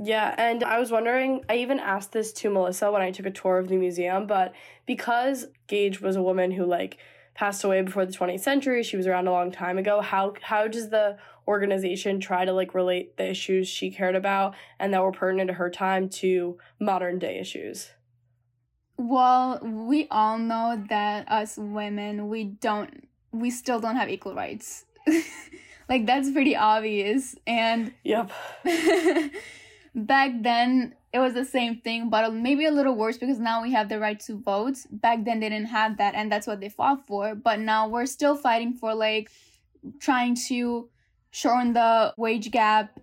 yeah, 0.00 0.34
and 0.36 0.64
I 0.64 0.80
was 0.80 0.90
wondering, 0.90 1.44
I 1.48 1.58
even 1.58 1.78
asked 1.78 2.10
this 2.10 2.32
to 2.32 2.50
Melissa 2.50 2.90
when 2.90 3.00
I 3.00 3.12
took 3.12 3.26
a 3.26 3.30
tour 3.30 3.58
of 3.58 3.68
the 3.68 3.76
museum, 3.76 4.26
but 4.26 4.52
because 4.86 5.46
Gage 5.68 6.00
was 6.00 6.16
a 6.16 6.22
woman 6.22 6.50
who 6.50 6.66
like 6.66 6.98
passed 7.34 7.64
away 7.64 7.82
before 7.82 8.06
the 8.06 8.12
20th 8.12 8.40
century, 8.40 8.82
she 8.82 8.96
was 8.96 9.06
around 9.06 9.26
a 9.26 9.32
long 9.32 9.50
time 9.50 9.78
ago, 9.78 10.00
how 10.00 10.34
how 10.42 10.68
does 10.68 10.90
the 10.90 11.18
organization 11.46 12.20
try 12.20 12.44
to 12.44 12.52
like 12.52 12.74
relate 12.74 13.16
the 13.16 13.28
issues 13.28 13.68
she 13.68 13.90
cared 13.90 14.14
about 14.14 14.54
and 14.78 14.92
that 14.94 15.02
were 15.02 15.12
pertinent 15.12 15.48
to 15.48 15.54
her 15.54 15.70
time 15.70 16.08
to 16.08 16.58
modern 16.80 17.18
day 17.18 17.38
issues? 17.38 17.90
Well, 18.96 19.58
we 19.62 20.06
all 20.10 20.38
know 20.38 20.82
that 20.88 21.30
us 21.30 21.56
women, 21.56 22.28
we 22.28 22.44
don't, 22.44 23.08
we 23.32 23.50
still 23.50 23.80
don't 23.80 23.96
have 23.96 24.08
equal 24.08 24.34
rights. 24.34 24.84
like, 25.88 26.06
that's 26.06 26.30
pretty 26.30 26.54
obvious. 26.54 27.34
And, 27.44 27.92
yep. 28.04 28.30
back 29.94 30.30
then, 30.40 30.94
it 31.14 31.20
was 31.20 31.32
the 31.32 31.44
same 31.44 31.80
thing, 31.80 32.10
but 32.10 32.34
maybe 32.34 32.66
a 32.66 32.72
little 32.72 32.96
worse 32.96 33.16
because 33.16 33.38
now 33.38 33.62
we 33.62 33.70
have 33.70 33.88
the 33.88 34.00
right 34.00 34.18
to 34.18 34.36
vote. 34.36 34.78
Back 34.90 35.24
then, 35.24 35.38
they 35.38 35.48
didn't 35.48 35.68
have 35.68 35.96
that, 35.98 36.16
and 36.16 36.30
that's 36.30 36.48
what 36.48 36.58
they 36.58 36.68
fought 36.68 37.06
for. 37.06 37.36
But 37.36 37.60
now 37.60 37.86
we're 37.88 38.06
still 38.06 38.34
fighting 38.34 38.74
for, 38.74 38.92
like, 38.96 39.30
trying 40.00 40.34
to 40.48 40.88
shorten 41.30 41.72
the 41.72 42.12
wage 42.16 42.50
gap 42.50 42.98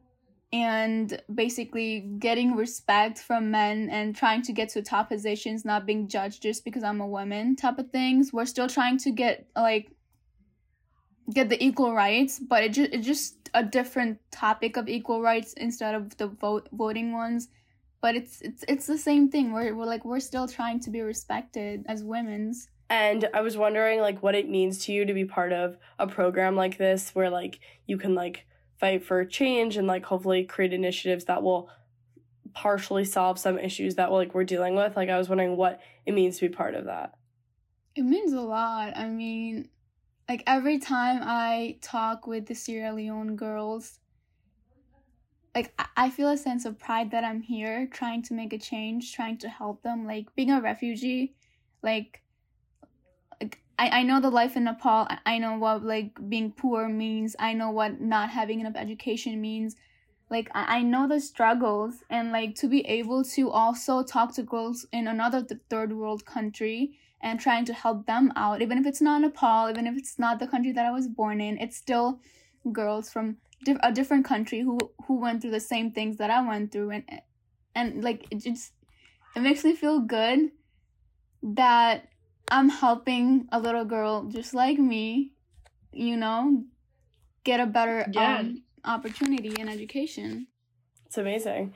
and 0.52 1.22
basically 1.34 2.02
getting 2.20 2.54
respect 2.54 3.18
from 3.18 3.50
men 3.50 3.90
and 3.90 4.14
trying 4.14 4.42
to 4.42 4.52
get 4.52 4.68
to 4.70 4.82
top 4.82 5.08
positions, 5.08 5.64
not 5.64 5.86
being 5.86 6.10
judged 6.10 6.42
just 6.42 6.66
because 6.66 6.84
I'm 6.84 7.00
a 7.00 7.08
woman 7.08 7.56
type 7.56 7.80
of 7.80 7.92
things. 7.92 8.34
We're 8.34 8.46
still 8.46 8.68
trying 8.68 8.98
to 9.00 9.12
get 9.12 9.48
like 9.56 9.90
get 11.34 11.48
the 11.48 11.64
equal 11.64 11.94
rights, 11.94 12.40
but 12.40 12.62
it 12.66 12.74
just 12.74 12.92
it's 12.92 13.08
just 13.08 13.50
a 13.54 13.64
different 13.64 14.20
topic 14.32 14.76
of 14.76 14.90
equal 14.90 15.22
rights 15.22 15.54
instead 15.54 15.96
of 15.96 16.18
the 16.18 16.28
vote 16.28 16.68
voting 16.74 17.14
ones. 17.14 17.48
But 18.02 18.16
it's 18.16 18.42
it's 18.42 18.66
it's 18.68 18.88
the 18.88 18.98
same 18.98 19.30
thing. 19.30 19.54
We're 19.54 19.76
we're 19.76 19.86
like 19.86 20.04
we're 20.06 20.20
still 20.20 20.48
trying 20.48 20.80
to 20.82 20.90
be 20.90 21.02
respected 21.02 21.86
as 21.88 22.04
women's. 22.04 22.68
And 22.90 23.30
I 23.34 23.42
was 23.42 23.56
wondering 23.56 24.02
like 24.02 24.22
what 24.22 24.36
it 24.36 24.50
means 24.50 24.86
to 24.86 24.92
you 24.92 25.06
to 25.06 25.14
be 25.14 25.24
part 25.24 25.54
of 25.54 25.78
a 25.98 26.08
program 26.08 26.56
like 26.56 26.78
this 26.78 27.16
where 27.16 27.30
like 27.30 27.60
you 27.86 27.98
can 27.98 28.16
like 28.16 28.46
fight 28.82 29.06
for 29.06 29.24
change 29.24 29.78
and 29.78 29.88
like 29.88 30.04
hopefully 30.04 30.44
create 30.44 30.74
initiatives 30.74 31.26
that 31.26 31.44
will 31.44 31.70
partially 32.54 33.06
solve 33.06 33.40
some 33.40 33.58
issues 33.58 33.96
that 33.96 34.12
like 34.12 34.34
we're 34.34 34.44
dealing 34.44 34.76
with 34.76 34.96
like 34.96 35.08
i 35.08 35.18
was 35.18 35.30
wondering 35.30 35.56
what 35.56 35.80
it 36.06 36.14
means 36.14 36.38
to 36.38 36.50
be 36.50 36.54
part 36.54 36.76
of 36.76 36.86
that 36.86 37.14
it 37.96 38.02
means 38.02 38.34
a 38.34 38.42
lot 38.42 38.92
i 38.98 39.08
mean 39.08 39.70
like 40.28 40.44
every 40.48 40.80
time 40.80 41.22
i 41.24 41.78
talk 41.82 42.28
with 42.28 42.46
the 42.48 42.56
sierra 42.56 42.94
leone 42.94 43.36
girls 43.36 44.00
like 45.56 45.74
i 45.98 46.10
feel 46.10 46.30
a 46.30 46.38
sense 46.38 46.66
of 46.66 46.80
pride 46.80 47.12
that 47.12 47.24
i'm 47.24 47.42
here 47.42 47.88
trying 47.92 48.22
to 48.22 48.34
make 48.34 48.54
a 48.54 48.58
change 48.58 49.14
trying 49.14 49.38
to 49.38 49.50
help 49.50 49.82
them 49.84 50.06
like 50.06 50.34
being 50.36 50.52
a 50.52 50.62
refugee 50.62 51.34
like 51.84 52.22
like 53.42 53.62
I, 53.80 54.00
I 54.00 54.04
know 54.04 54.22
the 54.22 54.30
life 54.30 54.56
in 54.56 54.66
Nepal. 54.66 55.08
I 55.26 55.38
know 55.40 55.58
what 55.58 55.84
like 55.84 56.30
being 56.30 56.52
poor 56.52 56.88
means. 56.88 57.36
I 57.40 57.54
know 57.54 57.72
what 57.72 58.00
not 58.00 58.30
having 58.30 58.60
enough 58.60 58.76
education 58.76 59.42
means. 59.42 59.76
like 60.32 60.50
I, 60.56 60.80
I 60.80 60.82
know 60.84 61.08
the 61.08 61.20
struggles 61.22 62.04
and 62.10 62.32
like 62.34 62.56
to 62.58 62.68
be 62.68 62.82
able 62.88 63.24
to 63.26 63.52
also 63.52 64.04
talk 64.04 64.34
to 64.36 64.44
girls 64.44 64.88
in 64.94 65.08
another 65.08 65.44
th- 65.44 65.62
third 65.70 65.94
world 65.94 66.26
country 66.26 67.00
and 67.22 67.40
trying 67.40 67.66
to 67.66 67.74
help 67.74 68.08
them 68.08 68.34
out 68.36 68.62
even 68.64 68.78
if 68.80 68.86
it's 68.88 69.02
not 69.02 69.22
nepal 69.22 69.70
even 69.70 69.88
if 69.88 69.98
it's 69.98 70.18
not 70.20 70.40
the 70.40 70.48
country 70.48 70.72
that 70.74 70.86
i 70.88 70.92
was 70.92 71.08
born 71.08 71.42
in 71.42 71.58
it's 71.60 71.78
still 71.78 72.20
girls 72.72 73.12
from 73.12 73.38
a 73.84 73.92
different 73.92 74.26
country 74.26 74.62
who 74.62 74.78
who 75.08 75.20
went 75.20 75.42
through 75.42 75.52
the 75.52 75.60
same 75.60 75.92
things 75.92 76.18
that 76.18 76.30
i 76.32 76.42
went 76.46 76.72
through 76.72 76.90
and 76.92 77.04
and 77.76 78.04
like 78.04 78.26
it 78.32 78.40
just 78.40 78.74
it 79.36 79.42
makes 79.42 79.64
me 79.64 79.76
feel 79.76 80.00
good 80.00 80.50
that 81.44 82.10
i'm 82.50 82.70
helping 82.70 83.48
a 83.52 83.60
little 83.60 83.86
girl 83.86 84.26
just 84.26 84.54
like 84.54 84.78
me 84.78 85.32
you 85.92 86.18
know 86.18 86.64
get 87.44 87.60
a 87.60 87.66
better 87.66 88.06
Yeah. 88.12 88.40
um, 88.40 88.64
opportunity 88.86 89.50
in 89.60 89.68
education 89.70 90.48
It's 91.06 91.18
amazing. 91.18 91.74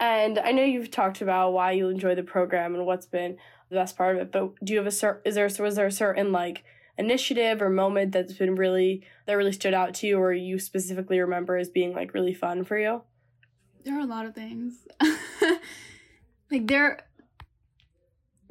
And 0.00 0.38
I 0.38 0.50
know 0.52 0.62
you've 0.64 0.90
talked 0.90 1.20
about 1.22 1.52
why 1.52 1.70
you 1.72 1.88
enjoy 1.88 2.14
the 2.16 2.22
program 2.24 2.74
and 2.74 2.84
what's 2.84 3.06
been 3.06 3.38
the 3.70 3.76
best 3.76 3.96
part 3.96 4.16
of 4.16 4.22
it, 4.22 4.32
but 4.32 4.52
do 4.64 4.72
you 4.72 4.78
have 4.78 4.86
a 4.86 4.90
cer- 4.90 5.22
is 5.24 5.36
there 5.36 5.48
was 5.60 5.76
there 5.76 5.86
a 5.86 5.92
certain 5.92 6.32
like 6.32 6.64
initiative 6.96 7.60
or 7.60 7.70
moment 7.70 8.12
that's 8.12 8.32
been 8.34 8.54
really 8.54 9.02
that 9.26 9.34
really 9.34 9.52
stood 9.52 9.74
out 9.74 9.94
to 9.94 10.06
you 10.06 10.18
or 10.18 10.32
you 10.32 10.58
specifically 10.58 11.18
remember 11.20 11.56
as 11.56 11.68
being 11.68 11.92
like 11.92 12.14
really 12.14 12.34
fun 12.34 12.64
for 12.64 12.78
you? 12.78 13.02
There 13.84 13.96
are 13.96 14.00
a 14.00 14.06
lot 14.06 14.26
of 14.26 14.34
things. 14.34 14.86
like 16.50 16.66
there 16.66 17.00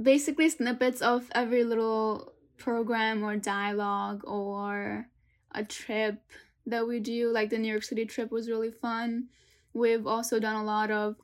basically 0.01 0.49
snippets 0.49 1.01
of 1.01 1.29
every 1.34 1.63
little 1.63 2.34
program 2.58 3.23
or 3.23 3.36
dialogue 3.38 4.23
or 4.25 5.08
a 5.51 5.63
trip 5.63 6.21
that 6.65 6.88
we 6.88 6.99
do. 6.99 7.32
Like 7.32 7.49
the 7.49 7.58
New 7.58 7.69
York 7.69 7.84
City 7.84 8.06
trip 8.06 8.32
was 8.32 8.49
really 8.49 8.71
fun. 8.71 9.29
We've 9.73 10.06
also 10.06 10.39
done 10.39 10.56
a 10.56 10.63
lot 10.63 10.91
of 10.91 11.15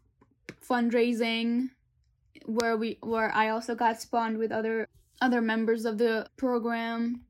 fundraising 0.67 1.69
where 2.45 2.75
we 2.77 2.97
where 3.01 3.31
I 3.33 3.49
also 3.49 3.75
got 3.75 4.01
spawned 4.01 4.37
with 4.37 4.51
other 4.51 4.87
other 5.21 5.41
members 5.41 5.85
of 5.85 5.97
the 5.97 6.27
program. 6.37 7.21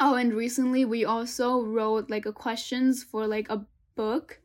Oh, 0.00 0.14
and 0.14 0.34
recently 0.34 0.84
we 0.84 1.04
also 1.04 1.62
wrote 1.62 2.10
like 2.10 2.26
a 2.26 2.32
questions 2.32 3.04
for 3.04 3.26
like 3.26 3.48
a 3.48 3.66
book 3.94 4.40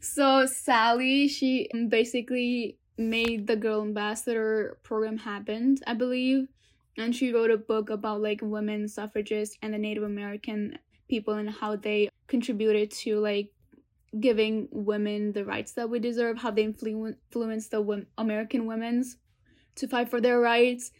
so 0.00 0.46
Sally, 0.46 1.28
she 1.28 1.68
basically 1.88 2.78
made 2.98 3.46
the 3.46 3.56
Girl 3.56 3.82
Ambassador 3.82 4.78
program 4.82 5.18
happen, 5.18 5.76
I 5.86 5.94
believe, 5.94 6.48
and 6.96 7.14
she 7.14 7.32
wrote 7.32 7.50
a 7.50 7.56
book 7.56 7.90
about 7.90 8.22
like 8.22 8.40
women 8.42 8.88
suffragists 8.88 9.56
and 9.62 9.74
the 9.74 9.78
Native 9.78 10.04
American 10.04 10.78
people 11.08 11.34
and 11.34 11.50
how 11.50 11.76
they 11.76 12.08
contributed 12.26 12.90
to 12.90 13.18
like 13.20 13.52
giving 14.18 14.68
women 14.70 15.32
the 15.32 15.44
rights 15.44 15.72
that 15.72 15.90
we 15.90 15.98
deserve, 15.98 16.38
how 16.38 16.50
they 16.50 16.64
influ- 16.64 17.16
influenced 17.26 17.70
the 17.70 17.80
wom- 17.80 18.06
American 18.16 18.66
women's 18.66 19.16
to 19.74 19.88
fight 19.88 20.08
for 20.08 20.20
their 20.20 20.40
rights. 20.40 20.90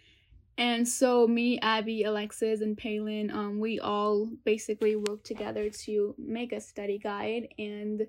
And 0.58 0.88
so 0.88 1.26
me, 1.28 1.58
Abby, 1.60 2.04
Alexis, 2.04 2.60
and 2.62 2.78
Palin, 2.78 3.30
um, 3.30 3.58
we 3.60 3.78
all 3.78 4.26
basically 4.44 4.96
worked 4.96 5.26
together 5.26 5.68
to 5.84 6.14
make 6.18 6.52
a 6.52 6.60
study 6.60 6.98
guide 6.98 7.48
and 7.58 8.06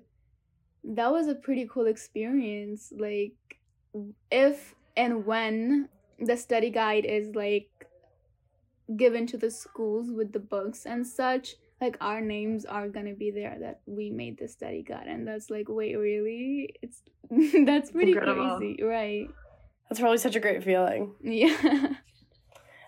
that 0.84 1.10
was 1.12 1.26
a 1.26 1.34
pretty 1.34 1.68
cool 1.70 1.86
experience 1.86 2.92
like 2.96 3.34
if 4.30 4.74
and 4.96 5.26
when 5.26 5.88
the 6.20 6.36
study 6.36 6.70
guide 6.70 7.04
is 7.04 7.34
like 7.34 7.68
given 8.96 9.26
to 9.26 9.36
the 9.36 9.50
schools 9.50 10.10
with 10.10 10.32
the 10.32 10.38
books 10.38 10.86
and 10.86 11.06
such 11.06 11.56
like 11.80 11.96
our 12.00 12.20
names 12.20 12.64
are 12.64 12.88
gonna 12.88 13.12
be 13.12 13.30
there 13.30 13.56
that 13.60 13.80
we 13.86 14.08
made 14.08 14.38
the 14.38 14.48
study 14.48 14.82
guide 14.82 15.06
and 15.08 15.26
that's 15.26 15.50
like 15.50 15.66
wait 15.68 15.96
really 15.96 16.74
it's 16.80 17.02
that's 17.66 17.90
pretty 17.90 18.12
Incredible. 18.12 18.56
crazy 18.56 18.82
right 18.82 19.28
That's 19.90 20.00
probably 20.00 20.18
such 20.18 20.36
a 20.36 20.40
great 20.40 20.62
feeling. 20.62 21.12
yeah 21.22 21.88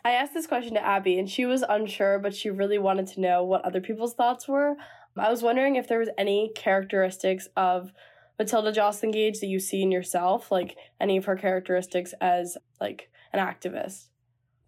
I 0.05 0.13
asked 0.13 0.35
this 0.35 0.47
question 0.47 0.75
to 0.75 0.85
Abby 0.85 1.19
and 1.19 1.29
she 1.29 1.47
was 1.47 1.63
unsure, 1.69 2.19
but 2.19 2.35
she 2.35 2.51
really 2.51 2.79
wanted 2.79 3.07
to 3.09 3.21
know 3.21 3.45
what 3.45 3.65
other 3.65 3.81
people's 3.81 4.15
thoughts 4.15 4.49
were. 4.49 4.77
I 5.17 5.31
was 5.31 5.43
wondering 5.43 5.77
if 5.77 5.89
there 5.89 5.99
was 5.99 6.09
any 6.17 6.51
characteristics 6.55 7.49
of 7.57 7.93
Matilda 8.39 8.73
Joslyn 8.73 9.11
Gage 9.11 9.41
that 9.41 9.49
you 9.49 9.61
see 9.61 9.83
in 9.83 9.93
yourself, 9.93 10.51
like 10.51 10.77
any 11.01 11.17
of 11.19 11.27
her 11.27 11.37
characteristics 11.37 12.15
as 12.21 12.57
like 12.81 13.11
an 13.33 13.41
activist. 13.41 14.07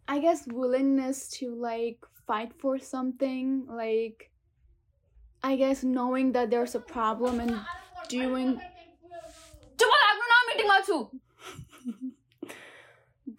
i 0.09 0.19
guess 0.19 0.47
willingness 0.47 1.29
to 1.29 1.55
like 1.55 1.99
fight 2.27 2.53
for 2.59 2.79
something 2.79 3.65
like 3.69 4.31
i 5.43 5.57
guess 5.57 5.83
knowing 5.83 6.33
that 6.33 6.51
there's 6.51 6.75
a 6.75 6.81
problem 6.81 7.41
and 7.41 7.59
doing 8.09 8.57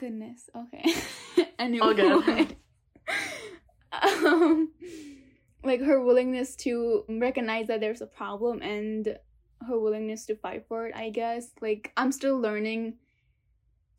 Goodness. 0.03 0.49
Okay. 0.53 0.83
anyway. 1.59 1.93
Good. 1.93 2.55
um, 4.25 4.69
like 5.63 5.79
her 5.79 6.03
willingness 6.03 6.57
to 6.57 7.05
recognize 7.07 7.67
that 7.67 7.79
there's 7.79 8.01
a 8.01 8.05
problem 8.05 8.61
and 8.61 9.17
her 9.65 9.79
willingness 9.79 10.25
to 10.25 10.35
fight 10.35 10.65
for 10.67 10.87
it. 10.87 10.93
I 10.93 11.09
guess. 11.09 11.51
Like 11.61 11.93
I'm 11.95 12.11
still 12.11 12.37
learning 12.37 12.95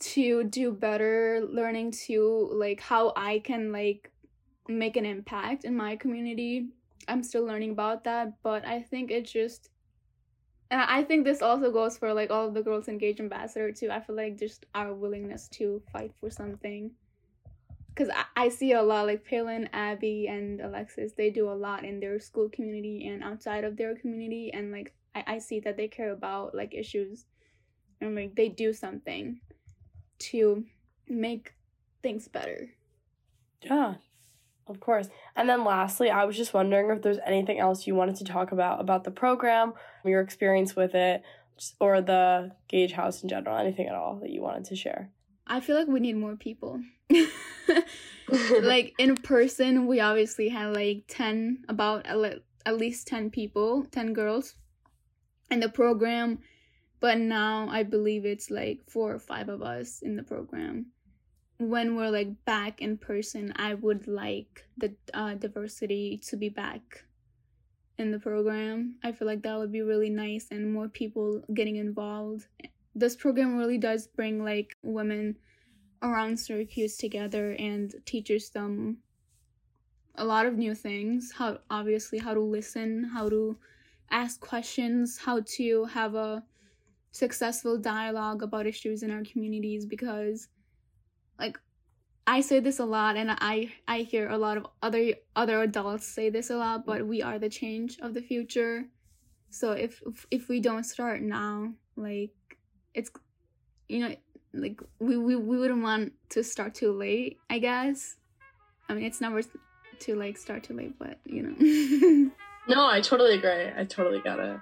to 0.01 0.45
do 0.45 0.73
better. 0.73 1.41
Learning 1.51 1.91
to 2.07 2.51
like 2.53 2.81
how 2.81 3.15
I 3.17 3.39
can 3.39 3.73
like 3.73 4.13
make 4.69 4.99
an 4.99 5.07
impact 5.07 5.65
in 5.65 5.75
my 5.75 5.97
community. 5.97 6.69
I'm 7.09 7.23
still 7.23 7.47
learning 7.47 7.71
about 7.71 8.05
that, 8.05 8.35
but 8.43 8.67
I 8.67 8.83
think 8.83 9.11
it's 9.11 9.33
just 9.33 9.71
and 10.75 10.83
I 10.83 11.05
think 11.05 11.25
this 11.25 11.41
also 11.41 11.71
goes 11.71 11.97
for 11.97 12.13
like 12.13 12.33
all 12.33 12.49
of 12.49 12.55
the 12.55 12.61
girls 12.61 12.89
engaged 12.89 13.21
ambassador 13.21 13.71
too. 13.71 13.93
I 13.93 14.01
feel 14.01 14.17
like 14.17 14.37
just 14.37 14.67
our 14.75 14.93
willingness 14.93 15.47
to 15.51 15.81
fight 15.93 16.11
for 16.19 16.31
something. 16.31 16.91
Cause 17.95 18.09
I, 18.13 18.25
I 18.47 18.49
see 18.49 18.73
a 18.73 18.83
lot 18.83 19.07
like 19.07 19.25
Palin, 19.25 19.69
Abby, 19.73 20.27
and 20.27 20.61
Alexis. 20.61 21.13
They 21.13 21.31
do 21.31 21.49
a 21.49 21.55
lot 21.55 21.85
in 21.85 22.01
their 22.01 22.19
school 22.19 22.49
community 22.49 23.07
and 23.07 23.23
outside 23.23 23.63
of 23.63 23.77
their 23.77 23.95
community, 23.95 24.51
and 24.53 24.73
like 24.73 24.93
I, 25.15 25.23
I 25.35 25.39
see 25.39 25.61
that 25.61 25.77
they 25.77 25.87
care 25.87 26.11
about 26.11 26.57
like 26.57 26.75
issues, 26.75 27.27
and 28.01 28.17
like 28.17 28.35
they 28.35 28.49
do 28.49 28.73
something 28.73 29.39
to 30.31 30.65
make 31.07 31.55
things 32.03 32.27
better. 32.27 32.71
Yeah, 33.63 33.95
of 34.67 34.81
course. 34.81 35.09
And 35.37 35.49
then 35.49 35.65
lastly, 35.65 36.11
I 36.11 36.25
was 36.25 36.37
just 36.37 36.55
wondering 36.55 36.91
if 36.91 37.03
there's 37.03 37.19
anything 37.27 37.59
else 37.59 37.87
you 37.87 37.95
wanted 37.95 38.17
to 38.17 38.25
talk 38.25 38.53
about 38.53 38.81
about 38.81 39.05
the 39.05 39.11
program, 39.11 39.75
your 40.05 40.21
experience 40.21 40.75
with 40.75 40.95
it, 40.95 41.23
or 41.81 42.01
the 42.01 42.53
Gage 42.69 42.93
House 42.93 43.23
in 43.23 43.29
general, 43.29 43.57
anything 43.57 43.87
at 43.87 43.95
all 43.95 44.17
that 44.17 44.31
you 44.31 44.43
wanted 44.43 44.65
to 44.67 44.77
share. 44.77 45.11
I 45.47 45.61
feel 45.61 45.77
like 45.77 45.89
we 45.89 46.01
need 46.01 46.17
more 46.17 46.37
people. 46.37 46.81
like 48.63 48.95
in 48.99 49.17
person 49.17 49.87
we 49.87 50.01
obviously 50.01 50.49
had 50.49 50.75
like 50.75 51.05
10 51.09 51.65
about 51.69 52.07
at 52.07 52.77
least 52.79 53.07
10 53.07 53.31
people 53.31 53.85
10 53.91 54.13
girls 54.13 54.55
in 55.51 55.61
the 55.61 55.69
program 55.69 56.39
but 57.01 57.19
now 57.19 57.69
i 57.71 57.83
believe 57.83 58.25
it's 58.25 58.51
like 58.51 58.81
four 58.89 59.15
or 59.15 59.19
five 59.19 59.49
of 59.49 59.63
us 59.63 60.01
in 60.03 60.17
the 60.17 60.23
program 60.23 60.87
when 61.59 61.97
we're 61.97 62.11
like 62.11 62.45
back 62.45 62.83
in 62.83 62.97
person 62.97 63.53
i 63.57 63.75
would 63.75 64.07
like 64.09 64.65
the 64.77 64.93
uh, 65.15 65.35
diversity 65.35 66.19
to 66.19 66.37
be 66.37 66.49
back 66.49 67.05
in 67.99 68.11
the 68.11 68.19
program 68.19 68.97
i 69.05 69.13
feel 69.13 69.27
like 69.27 69.43
that 69.43 69.57
would 69.57 69.71
be 69.71 69.83
really 69.83 70.11
nice 70.11 70.49
and 70.51 70.73
more 70.73 70.89
people 70.89 71.43
getting 71.55 71.77
involved 71.77 72.47
this 72.95 73.17
program 73.17 73.57
really 73.57 73.79
does 73.79 74.07
bring 74.07 74.45
like 74.45 74.77
women 74.83 75.37
around 76.03 76.39
Syracuse 76.39 76.97
together 76.97 77.53
and 77.53 77.95
teaches 78.07 78.51
them 78.51 78.99
a 80.17 80.25
lot 80.25 80.47
of 80.47 80.57
new 80.57 80.75
things. 80.75 81.33
How 81.33 81.59
obviously 81.71 82.19
how 82.19 82.35
to 82.35 82.41
listen, 82.41 83.05
how 83.05 83.29
to 83.29 83.57
ask 84.11 84.39
questions, 84.41 85.19
how 85.19 85.41
to 85.57 85.85
have 85.87 86.15
a 86.15 86.45
successful 87.11 87.79
dialogue 87.79 88.43
about 88.43 88.67
issues 88.67 89.03
in 89.03 89.11
our 89.11 89.23
communities 89.25 89.87
because 89.87 90.49
like 91.39 91.59
I 92.27 92.41
say 92.41 92.61
this 92.61 92.79
a 92.79 92.85
lot 92.85 93.17
and 93.17 93.31
I 93.31 93.73
I 93.87 93.99
hear 93.99 94.29
a 94.29 94.39
lot 94.39 94.57
of 94.57 94.67
other 94.83 95.15
other 95.37 95.63
adults 95.63 96.07
say 96.07 96.31
this 96.31 96.51
a 96.51 96.57
lot, 96.57 96.87
but 96.87 97.07
we 97.07 97.23
are 97.23 97.39
the 97.39 97.49
change 97.49 97.99
of 98.01 98.15
the 98.15 98.23
future. 98.23 98.85
So 99.51 99.73
if 99.73 100.03
if, 100.31 100.49
we 100.49 100.59
don't 100.61 100.85
start 100.85 101.23
now, 101.23 101.75
like 101.97 102.35
it's 102.93 103.11
you 103.89 104.01
know 104.01 104.15
like 104.53 104.81
we, 104.99 105.17
we 105.17 105.37
we 105.37 105.57
wouldn't 105.59 105.83
want 105.83 106.13
to 106.31 106.45
start 106.45 106.75
too 106.75 106.93
late 106.93 107.41
i 107.51 107.59
guess 107.59 108.15
i 108.89 108.95
mean 108.95 109.05
it's 109.05 109.21
never 109.21 109.43
to 109.99 110.15
like 110.15 110.39
start 110.39 110.63
too 110.63 110.75
late 110.75 110.97
but 110.97 111.19
you 111.25 111.43
know 111.43 112.31
No, 112.67 112.87
I 112.89 113.03
totally 113.03 113.35
agree. 113.35 113.71
I 113.77 113.85
totally 113.85 114.21
got 114.21 114.39
it. 114.39 114.59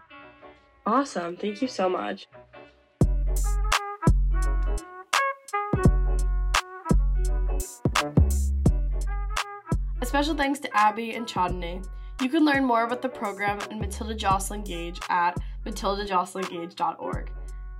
Awesome. 0.85 1.37
Thank 1.37 1.62
you 1.62 1.68
so 1.68 1.88
much. 1.88 2.26
Special 10.12 10.35
thanks 10.35 10.61
to 10.61 10.77
Abby 10.77 11.14
and 11.14 11.27
Chodney. 11.27 11.83
You 12.20 12.29
can 12.29 12.44
learn 12.44 12.66
more 12.66 12.85
about 12.85 13.01
the 13.01 13.09
program 13.09 13.59
and 13.70 13.81
Matilda 13.81 14.14
Joslyn 14.14 14.62
Gage 14.62 15.01
at 15.09 15.40
matildajoslyngage.org. 15.64 17.31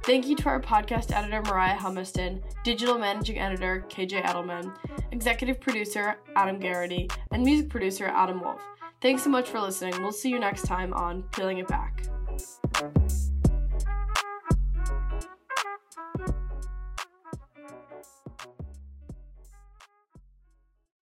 Thank 0.05 0.27
you 0.27 0.37
to 0.37 0.49
our 0.49 0.59
podcast 0.59 1.15
editor, 1.15 1.43
Moriah 1.43 1.77
Humiston, 1.79 2.43
digital 2.65 2.97
managing 2.97 3.39
editor, 3.39 3.85
KJ 3.91 4.23
Edelman, 4.23 4.75
executive 5.11 5.61
producer, 5.61 6.17
Adam 6.35 6.59
Garrity, 6.59 7.11
and 7.33 7.45
music 7.45 7.69
producer, 7.69 8.07
Adam 8.07 8.41
Wolff. 8.41 8.63
Thanks 9.03 9.25
so 9.25 9.29
much 9.29 9.51
for 9.51 9.61
listening. 9.61 10.01
We'll 10.01 10.11
see 10.11 10.31
you 10.31 10.39
next 10.39 10.63
time 10.63 10.95
on 10.95 11.25
Peeling 11.33 11.59
It 11.59 11.69
Back. 11.69 12.07